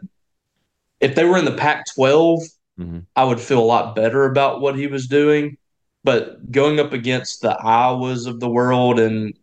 [1.00, 2.40] If they were in the Pac 12,
[2.78, 2.98] mm-hmm.
[3.16, 5.56] I would feel a lot better about what he was doing.
[6.04, 9.34] But going up against the Iowas of the world, and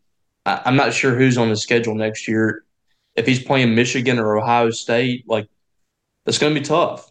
[0.46, 2.64] I'm not sure who's on the schedule next year.
[3.16, 5.48] If he's playing Michigan or Ohio State, like
[6.26, 7.10] it's going to be tough.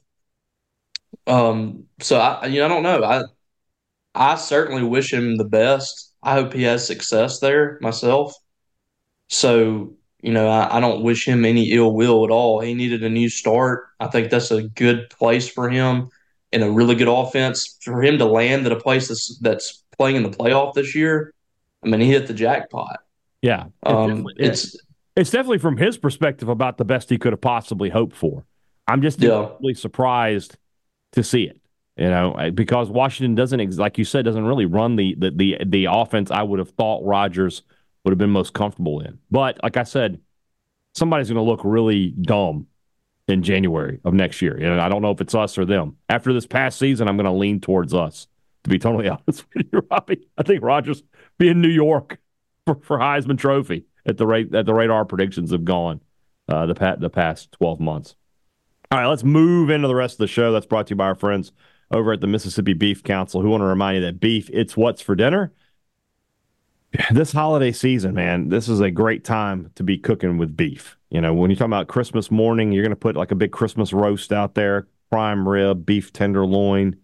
[1.27, 3.05] Um, so I, you know, I don't know.
[3.05, 3.23] I,
[4.15, 6.15] I certainly wish him the best.
[6.23, 8.35] I hope he has success there myself.
[9.29, 12.61] So, you know, I, I don't wish him any ill will at all.
[12.61, 13.89] He needed a new start.
[14.01, 16.11] I think that's a good place for him
[16.53, 17.79] in a really good offense.
[17.83, 21.33] For him to land at a place that's, that's playing in the playoff this year,
[21.83, 23.01] I mean, he hit the jackpot.
[23.43, 23.67] Yeah.
[23.85, 24.77] Um, it's,
[25.17, 28.45] it's definitely from his perspective about the best he could have possibly hoped for.
[28.87, 29.51] I'm just yeah.
[29.75, 30.57] surprised
[31.13, 31.61] to see it.
[31.97, 35.85] You know, because Washington doesn't, like you said, doesn't really run the the the, the
[35.87, 37.63] offense I would have thought Rogers–
[38.09, 39.19] would have been most comfortable in.
[39.31, 40.19] But like I said,
[40.95, 42.67] somebody's going to look really dumb
[43.29, 44.57] in January of next year.
[44.57, 45.97] And I don't know if it's us or them.
[46.09, 48.27] After this past season, I'm going to lean towards us.
[48.65, 51.03] To be totally honest with you, Robbie, I think Rogers
[51.39, 52.19] be in New York
[52.67, 56.01] for, for Heisman Trophy at the rate that the radar predictions have gone
[56.49, 58.17] uh, the pa- the past 12 months.
[58.91, 60.51] All right, let's move into the rest of the show.
[60.51, 61.53] That's brought to you by our friends
[61.91, 65.03] over at the Mississippi Beef Council, who want to remind you that beef, it's what's
[65.03, 65.53] for dinner
[67.11, 70.97] this holiday season, man, this is a great time to be cooking with beef.
[71.11, 73.53] You know, when you're talking about Christmas morning, you're going to put like a big
[73.53, 76.97] Christmas roast out there, prime rib, beef tenderloin.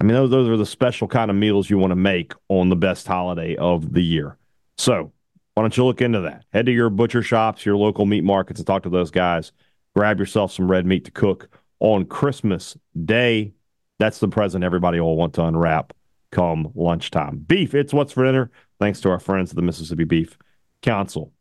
[0.00, 2.68] I mean, those, those are the special kind of meals you want to make on
[2.68, 4.36] the best holiday of the year.
[4.76, 5.12] So,
[5.54, 6.44] why don't you look into that?
[6.52, 9.52] Head to your butcher shops, your local meat markets, and talk to those guys.
[9.94, 13.52] Grab yourself some red meat to cook on Christmas Day.
[13.98, 15.92] That's the present everybody will want to unwrap
[16.32, 17.36] come lunchtime.
[17.36, 18.50] Beef, it's what's for dinner
[18.82, 20.36] thanks to our friends at the Mississippi Beef
[20.82, 21.32] Council.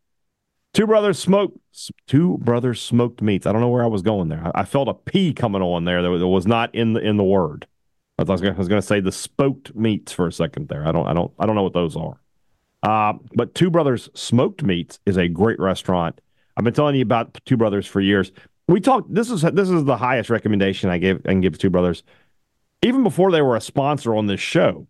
[0.74, 1.58] Two brothers smoked
[2.08, 3.48] two brothers smoked meats.
[3.48, 4.52] I don't know where I was going there.
[4.54, 7.68] I, felt a P coming on there that was not in the in the word.
[8.20, 10.88] I was going to say the smoked meats for a second there.
[10.88, 12.22] I don't I don't I don't know what those are.
[12.84, 16.20] Uh, but Two Brothers Smoked Meats is a great restaurant.
[16.58, 18.32] I've been telling you about Two Brothers for years.
[18.68, 19.14] We talked.
[19.14, 22.04] This is this is the highest recommendation I give I can give Two Brothers.
[22.84, 24.88] Even before they were a sponsor on this show,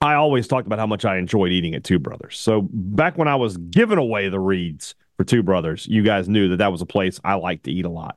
[0.00, 2.38] I always talked about how much I enjoyed eating at Two Brothers.
[2.38, 6.48] So back when I was giving away the reads for Two Brothers, you guys knew
[6.50, 8.16] that that was a place I liked to eat a lot.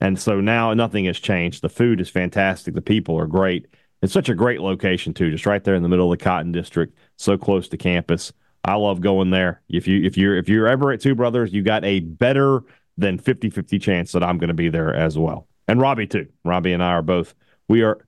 [0.00, 1.62] And so now nothing has changed.
[1.62, 2.74] The food is fantastic.
[2.74, 3.66] The people are great.
[4.02, 6.52] It's such a great location too, just right there in the middle of the Cotton
[6.52, 8.32] District, so close to campus.
[8.64, 9.62] I love going there.
[9.68, 12.62] If you if you're if you're ever at Two Brothers, you got a better
[12.96, 15.46] than 50-50 chance that I'm going to be there as well.
[15.68, 16.28] And Robbie too.
[16.44, 17.34] Robbie and I are both
[17.68, 18.04] we are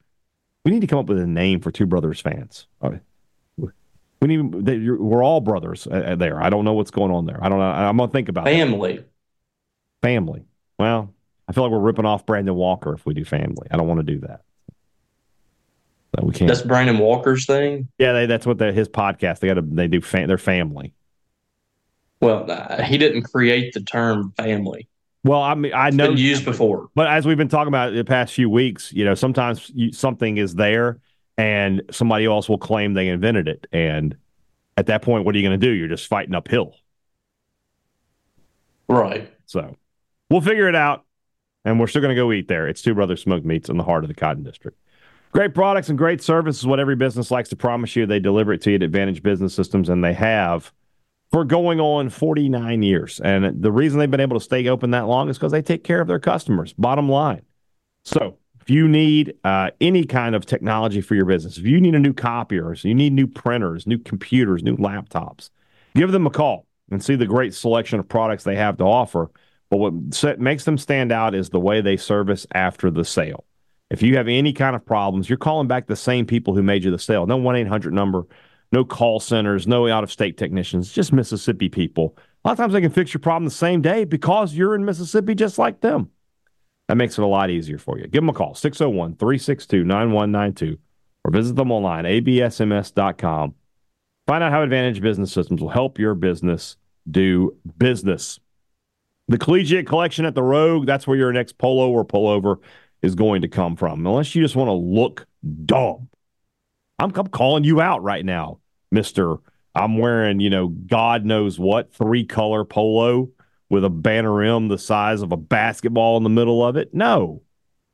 [0.64, 2.66] we need to come up with a name for Two Brothers fans.
[2.80, 2.98] Oh,
[4.22, 4.64] We need.
[4.64, 6.40] They, we're all brothers uh, uh, there.
[6.40, 7.42] I don't know what's going on there.
[7.42, 7.64] I don't know.
[7.64, 8.94] I'm gonna think about family.
[8.94, 9.10] It.
[10.00, 10.44] Family.
[10.78, 11.12] Well,
[11.48, 13.66] I feel like we're ripping off Brandon Walker if we do family.
[13.68, 14.42] I don't want to do that.
[16.14, 16.46] So we can't.
[16.46, 17.88] That's Brandon Walker's thing.
[17.98, 19.40] Yeah, they, that's what the, his podcast.
[19.40, 19.62] They got to.
[19.62, 20.00] They do.
[20.00, 20.94] Fam, their family.
[22.20, 24.88] Well, uh, he didn't create the term family.
[25.24, 28.34] Well, I mean, I know used before, but as we've been talking about the past
[28.34, 31.00] few weeks, you know, sometimes you, something is there
[31.36, 33.66] and somebody else will claim they invented it.
[33.72, 34.16] And
[34.76, 35.72] at that point, what are you going to do?
[35.72, 36.74] You're just fighting uphill.
[38.88, 39.32] Right.
[39.46, 39.76] So
[40.30, 41.04] we'll figure it out.
[41.64, 42.66] And we're still going to go eat there.
[42.66, 44.76] It's Two Brothers Smoked Meats in the heart of the Cotton District.
[45.30, 48.04] Great products and great service is what every business likes to promise you.
[48.04, 50.72] They deliver it to you at Advantage Business Systems, and they have
[51.30, 53.20] for going on 49 years.
[53.20, 55.84] And the reason they've been able to stay open that long is because they take
[55.84, 57.42] care of their customers, bottom line.
[58.04, 61.96] So if you need uh, any kind of technology for your business, if you need
[61.96, 65.50] a new copier, so you need new printers, new computers, new laptops,
[65.96, 69.30] give them a call and see the great selection of products they have to offer.
[69.68, 73.44] But what makes them stand out is the way they service after the sale.
[73.90, 76.84] If you have any kind of problems, you're calling back the same people who made
[76.84, 77.26] you the sale.
[77.26, 78.26] No 1 800 number,
[78.70, 82.16] no call centers, no out of state technicians, just Mississippi people.
[82.44, 84.84] A lot of times they can fix your problem the same day because you're in
[84.84, 86.10] Mississippi just like them.
[86.88, 88.04] That makes it a lot easier for you.
[88.04, 90.78] Give them a call, 601 362 9192,
[91.24, 93.54] or visit them online, absms.com.
[94.26, 96.76] Find out how Advantage Business Systems will help your business
[97.10, 98.38] do business.
[99.28, 102.58] The collegiate collection at the Rogue, that's where your next polo or pullover
[103.02, 104.06] is going to come from.
[104.06, 105.26] Unless you just want to look
[105.64, 106.08] dumb.
[106.98, 108.58] I'm, I'm calling you out right now,
[108.94, 109.40] Mr.
[109.74, 113.30] I'm wearing, you know, God knows what, three color polo
[113.72, 116.92] with a banner rim the size of a basketball in the middle of it.
[116.92, 117.40] No,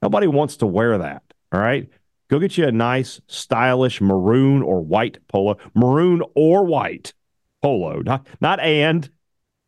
[0.03, 1.23] nobody wants to wear that.
[1.53, 1.89] All right.
[2.29, 7.15] Go get you a nice, stylish maroon or white polo, maroon or white
[7.63, 9.09] polo, not, not and,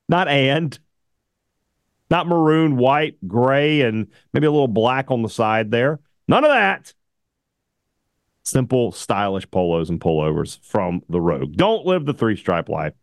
[0.09, 0.77] not and,
[2.11, 6.01] not maroon, white, gray, and maybe a little black on the side there.
[6.27, 6.93] None of that.
[8.43, 11.55] Simple, stylish polos and pullovers from the Rogue.
[11.55, 12.95] Don't live the three stripe life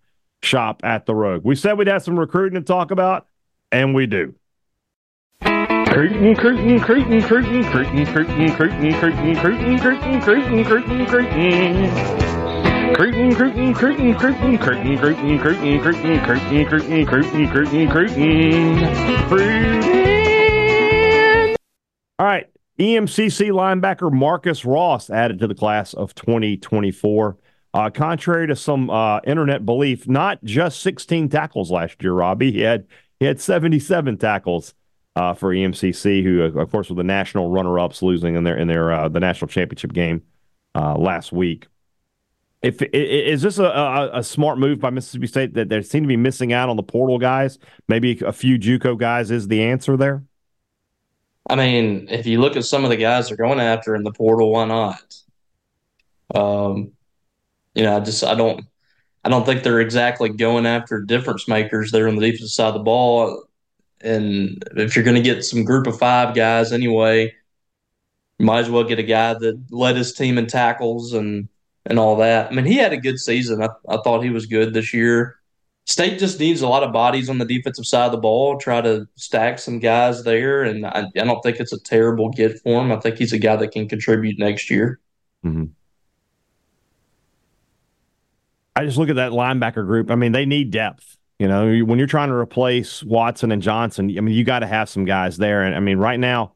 [0.43, 1.43] shop at the Rogue.
[1.43, 3.27] We said we'd have some recruiting to talk about,
[3.71, 4.35] and we do.
[5.41, 12.27] Cruton, Cruton, Cruton, Cruton, Cruton, Cruton, Cruton, Cruton, Cruton, Cruton, Cruton, Cruton, Cruton.
[12.93, 19.77] Cruton, Cruton, Cruton, Cruton, Cruton, Cruton, Cruton, Cruton, Cruton, Cruton, Cruton, Cruton, Cruton, Cruton.
[22.19, 22.47] All right.
[22.79, 27.38] EMCC linebacker Marcus Ross added to the class of 2024.
[27.74, 32.51] Uh, contrary to some uh, internet belief, not just 16 tackles last year, Robbie.
[32.51, 32.88] He had
[33.20, 34.74] he had 77 tackles
[35.15, 38.91] uh, for EMCC, who of course were the national runner-ups, losing in their in their
[38.91, 40.24] uh, the national championship game
[40.76, 41.68] uh, last week.
[42.61, 46.07] If is this a, a, a, smart move by Mississippi State that they seem to
[46.07, 47.59] be missing out on the portal guys?
[47.88, 50.24] Maybe a few JUCO guys is the answer there.
[51.49, 54.11] I mean, if you look at some of the guys they're going after in the
[54.11, 55.15] portal, why not?
[56.34, 56.93] Um,
[57.78, 58.65] you know, I just I don't
[59.23, 62.73] I don't think they're exactly going after difference makers there on the defensive side of
[62.73, 63.43] the ball.
[64.01, 67.36] And if you're going to get some group of five guys anyway,
[68.39, 71.47] you might as well get a guy that led his team in tackles and
[71.86, 72.51] and all that.
[72.51, 73.61] I mean, he had a good season.
[73.61, 75.36] I, I thought he was good this year.
[75.86, 78.57] State just needs a lot of bodies on the defensive side of the ball.
[78.57, 82.59] Try to stack some guys there, and I, I don't think it's a terrible get
[82.59, 82.91] for him.
[82.91, 84.99] I think he's a guy that can contribute next year.
[85.45, 85.65] Mm-hmm.
[88.78, 90.11] I just look at that linebacker group.
[90.11, 91.17] I mean, they need depth.
[91.39, 94.67] You know, when you're trying to replace Watson and Johnson, I mean, you got to
[94.67, 95.63] have some guys there.
[95.63, 96.53] And I mean, right now,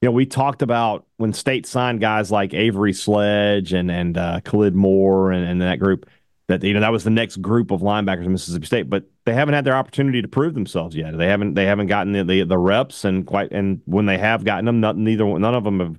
[0.00, 4.40] you know, we talked about when State signed guys like Avery Sledge and and uh,
[4.40, 6.08] Khalid Moore and, and that group
[6.46, 9.34] that you know that was the next group of linebackers in Mississippi State, but they
[9.34, 11.16] haven't had their opportunity to prove themselves yet.
[11.16, 14.44] They haven't they haven't gotten the, the, the reps and quite and when they have
[14.44, 15.98] gotten them, neither none of them have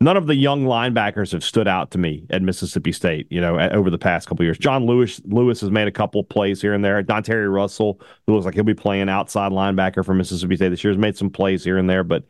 [0.00, 3.58] none of the young linebackers have stood out to me at Mississippi State, you know,
[3.58, 4.58] over the past couple years.
[4.58, 7.02] John Lewis Lewis has made a couple plays here and there.
[7.02, 10.92] Donterry Russell, who looks like he'll be playing outside linebacker for Mississippi State this year,
[10.92, 12.24] has made some plays here and there, but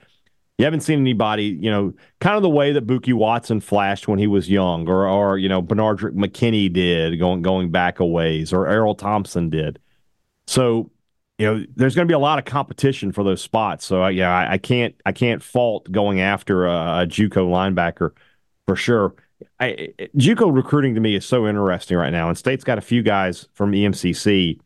[0.58, 4.18] you haven't seen anybody, you know, kind of the way that Bookie Watson flashed when
[4.18, 8.52] he was young, or or you know, Benardrick McKinney did going going back a ways,
[8.52, 9.78] or Erroll Thompson did.
[10.46, 10.90] So
[11.38, 13.84] you know, there's going to be a lot of competition for those spots.
[13.84, 18.12] So uh, yeah, I, I, can't I can't fault going after a, a JUCO linebacker
[18.66, 19.14] for sure.
[19.60, 23.02] I, JUCO recruiting to me is so interesting right now, and State's got a few
[23.02, 24.58] guys from EMCC,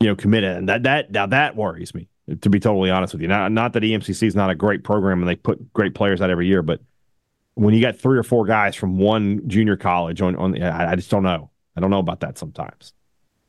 [0.00, 2.08] you know, committed, and that that now that worries me
[2.40, 3.28] to be totally honest with you.
[3.28, 6.28] Not not that EMCC is not a great program and they put great players out
[6.28, 6.80] every year, but
[7.54, 10.96] when you got three or four guys from one junior college on on, I, I
[10.96, 11.50] just don't know.
[11.76, 12.92] I don't know about that sometimes,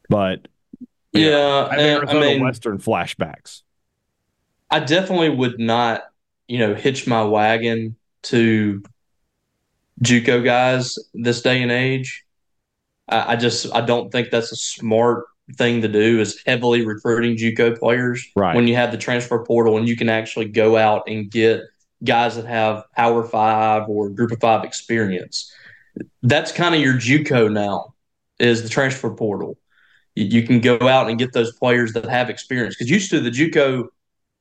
[0.08, 0.48] but
[1.14, 3.62] yeah, I, I mean, Western flashbacks.
[4.70, 6.04] I definitely would not,
[6.48, 8.84] you know, hitch my wagon to
[10.02, 12.26] JUCO guys this day and age.
[13.08, 17.38] I, I just I don't think that's a smart thing to do is heavily recruiting
[17.38, 18.26] JUCO players.
[18.36, 18.56] Right.
[18.56, 21.62] When you have the transfer portal and you can actually go out and get
[22.04, 25.54] guys that have Power Five or Group of Five experience.
[26.24, 27.94] That's kind of your JUCO now
[28.40, 29.58] is the transfer portal
[30.16, 32.76] you can go out and get those players that have experience.
[32.76, 33.88] Because used to the JUCO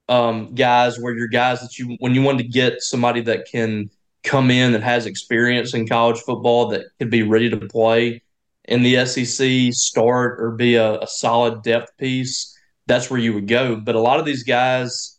[0.09, 3.91] um, guys were your guys that you when you wanted to get somebody that can
[4.23, 8.23] come in that has experience in college football that could be ready to play
[8.65, 12.57] in the SEC, start or be a, a solid depth piece.
[12.87, 13.77] That's where you would go.
[13.77, 15.19] But a lot of these guys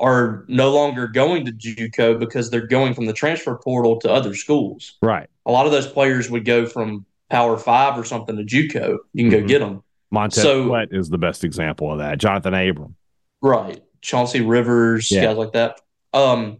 [0.00, 4.34] are no longer going to JUCO because they're going from the transfer portal to other
[4.34, 4.98] schools.
[5.00, 5.28] Right.
[5.46, 8.98] A lot of those players would go from Power Five or something to JUCO.
[9.12, 9.46] You can go mm-hmm.
[9.46, 9.82] get them.
[10.12, 12.18] Montez so, Sweat is the best example of that.
[12.18, 12.94] Johnathan Abram.
[13.40, 13.82] Right.
[14.00, 15.24] Chauncey Rivers, yeah.
[15.24, 15.80] guys like that.
[16.12, 16.58] Um,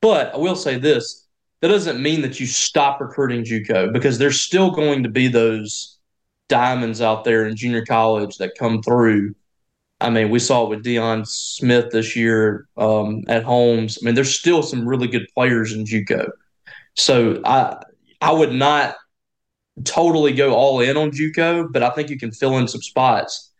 [0.00, 1.26] but I will say this
[1.60, 5.98] that doesn't mean that you stop recruiting JUCO because there's still going to be those
[6.48, 9.34] diamonds out there in junior college that come through
[10.00, 13.98] I mean, we saw it with Deion Smith this year um, at Holmes.
[14.00, 16.30] I mean, there's still some really good players in JUCO.
[16.96, 17.82] So I
[18.20, 18.96] I would not
[19.84, 23.52] totally go all in on JUCO, but I think you can fill in some spots.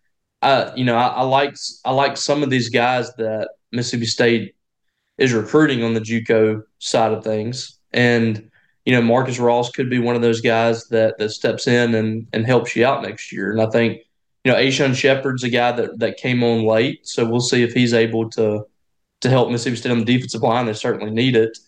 [0.42, 4.54] Uh, you know, I, I like I like some of these guys that Mississippi State
[5.18, 8.50] is recruiting on the JUCO side of things, and
[8.84, 12.26] you know, Marcus Ross could be one of those guys that that steps in and
[12.32, 13.52] and helps you out next year.
[13.52, 14.00] And I think
[14.44, 17.72] you know, A'Shawn Shepard's a guy that that came on late, so we'll see if
[17.72, 18.64] he's able to
[19.20, 20.66] to help Mississippi State on the defensive line.
[20.66, 21.58] They certainly need it.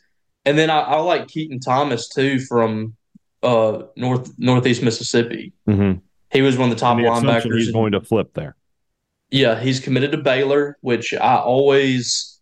[0.45, 2.97] And then I, I like Keaton Thomas too from
[3.43, 5.53] uh, North Northeast Mississippi.
[5.69, 5.99] Mm-hmm.
[6.31, 7.59] He was one of the top the linebackers.
[7.59, 8.57] He's going to flip there.
[9.31, 12.41] Yeah, he's committed to Baylor, which I always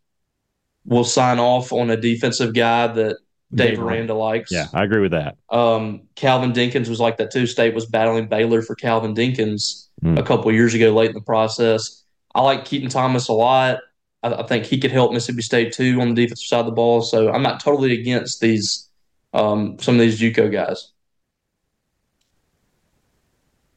[0.84, 3.16] will sign off on a defensive guy that
[3.53, 4.51] Dave, Dave Aranda likes.
[4.53, 5.36] Yeah, I agree with that.
[5.48, 7.46] Um, Calvin Dinkins was like that too.
[7.46, 10.18] State was battling Baylor for Calvin Dinkins mm.
[10.18, 12.05] a couple years ago, late in the process.
[12.34, 13.78] I like Keaton Thomas a lot.
[14.22, 16.72] I, I, think he could help Mississippi State too on the defensive side of the
[16.72, 17.03] ball.
[17.03, 18.89] So I'm not totally against these
[19.33, 20.93] um, some of these JUCO guys.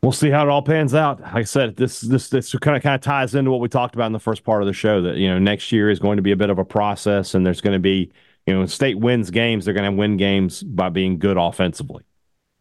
[0.01, 1.21] We'll see how it all pans out.
[1.21, 3.95] Like I said, this this this kind of kind of ties into what we talked
[3.95, 5.01] about in the first part of the show.
[5.01, 7.45] That you know next year is going to be a bit of a process, and
[7.45, 8.11] there's going to be
[8.45, 9.63] you know state wins games.
[9.63, 12.03] They're going to win games by being good offensively.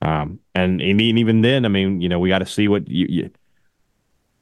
[0.02, 3.06] Um, and, and even then, I mean, you know, we got to see what you,
[3.08, 3.30] you,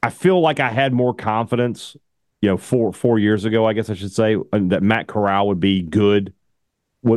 [0.02, 1.96] I feel like I had more confidence,
[2.40, 5.60] you know, four four years ago, I guess I should say, that Matt Corral would
[5.60, 6.32] be good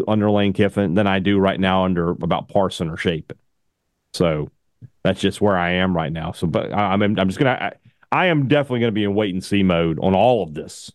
[0.08, 3.38] under Lane Kiffin than I do right now under about Parson or Shapen.
[4.14, 4.50] So
[5.04, 6.32] that's just where I am right now.
[6.32, 7.74] So, but I, am I'm, just gonna I,
[8.12, 10.92] I am definitely to be in wait and see mode on all of this,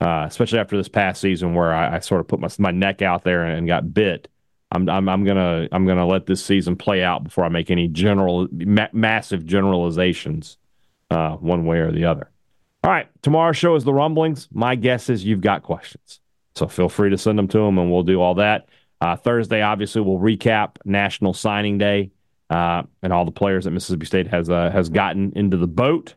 [0.00, 3.02] uh, especially after this past season where I, I, sort of put my my neck
[3.02, 4.28] out there and got bit.
[4.72, 7.88] I'm, I'm, I'm gonna I'm gonna let this season play out before I make any
[7.88, 10.58] general ma- massive generalizations,
[11.10, 12.30] uh, one way or the other.
[12.82, 14.48] All right, tomorrow's show is the rumblings.
[14.52, 16.20] My guess is you've got questions,
[16.56, 18.68] so feel free to send them to them, and we'll do all that.
[19.00, 22.10] Uh, Thursday, obviously, we'll recap National Signing Day
[22.48, 26.14] uh, and all the players that Mississippi State has uh, has gotten into the boat.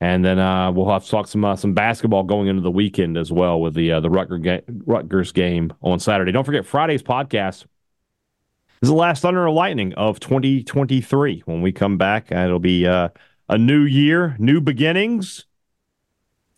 [0.00, 3.16] And then uh, we'll have to talk some uh, some basketball going into the weekend
[3.16, 6.32] as well with the uh, the Rutger ga- Rutgers game on Saturday.
[6.32, 7.64] Don't forget Friday's podcast
[8.82, 11.42] is the last Thunder or Lightning of 2023.
[11.46, 13.10] When we come back, it'll be a
[13.58, 15.46] new year, new beginnings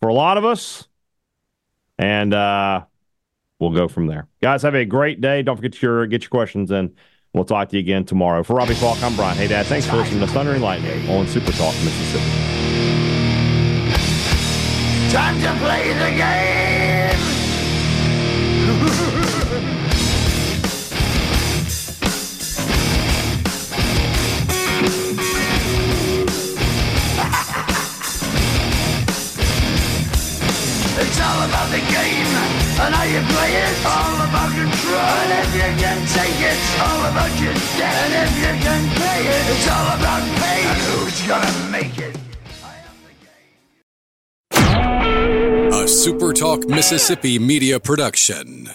[0.01, 0.87] for a lot of us,
[1.97, 2.83] and uh,
[3.59, 4.27] we'll go from there.
[4.41, 5.41] Guys, have a great day.
[5.43, 6.95] Don't forget your get your questions in.
[7.33, 8.41] We'll talk to you again tomorrow.
[8.43, 11.51] For Robbie Faulk, I'm Brian Hadad, thanks for listening to Thunder and Lightning on Super
[11.51, 12.25] Talk Mississippi.
[15.11, 17.19] Time to play the game!
[31.01, 33.19] It's all about the game and you.
[33.85, 34.99] All about control.
[34.99, 37.95] And if you can take it, all about your debt.
[38.03, 40.23] And if you can play it, it's all about.
[40.23, 42.15] And who's gonna make it?
[45.71, 48.69] A SuperTalk Mississippi media production.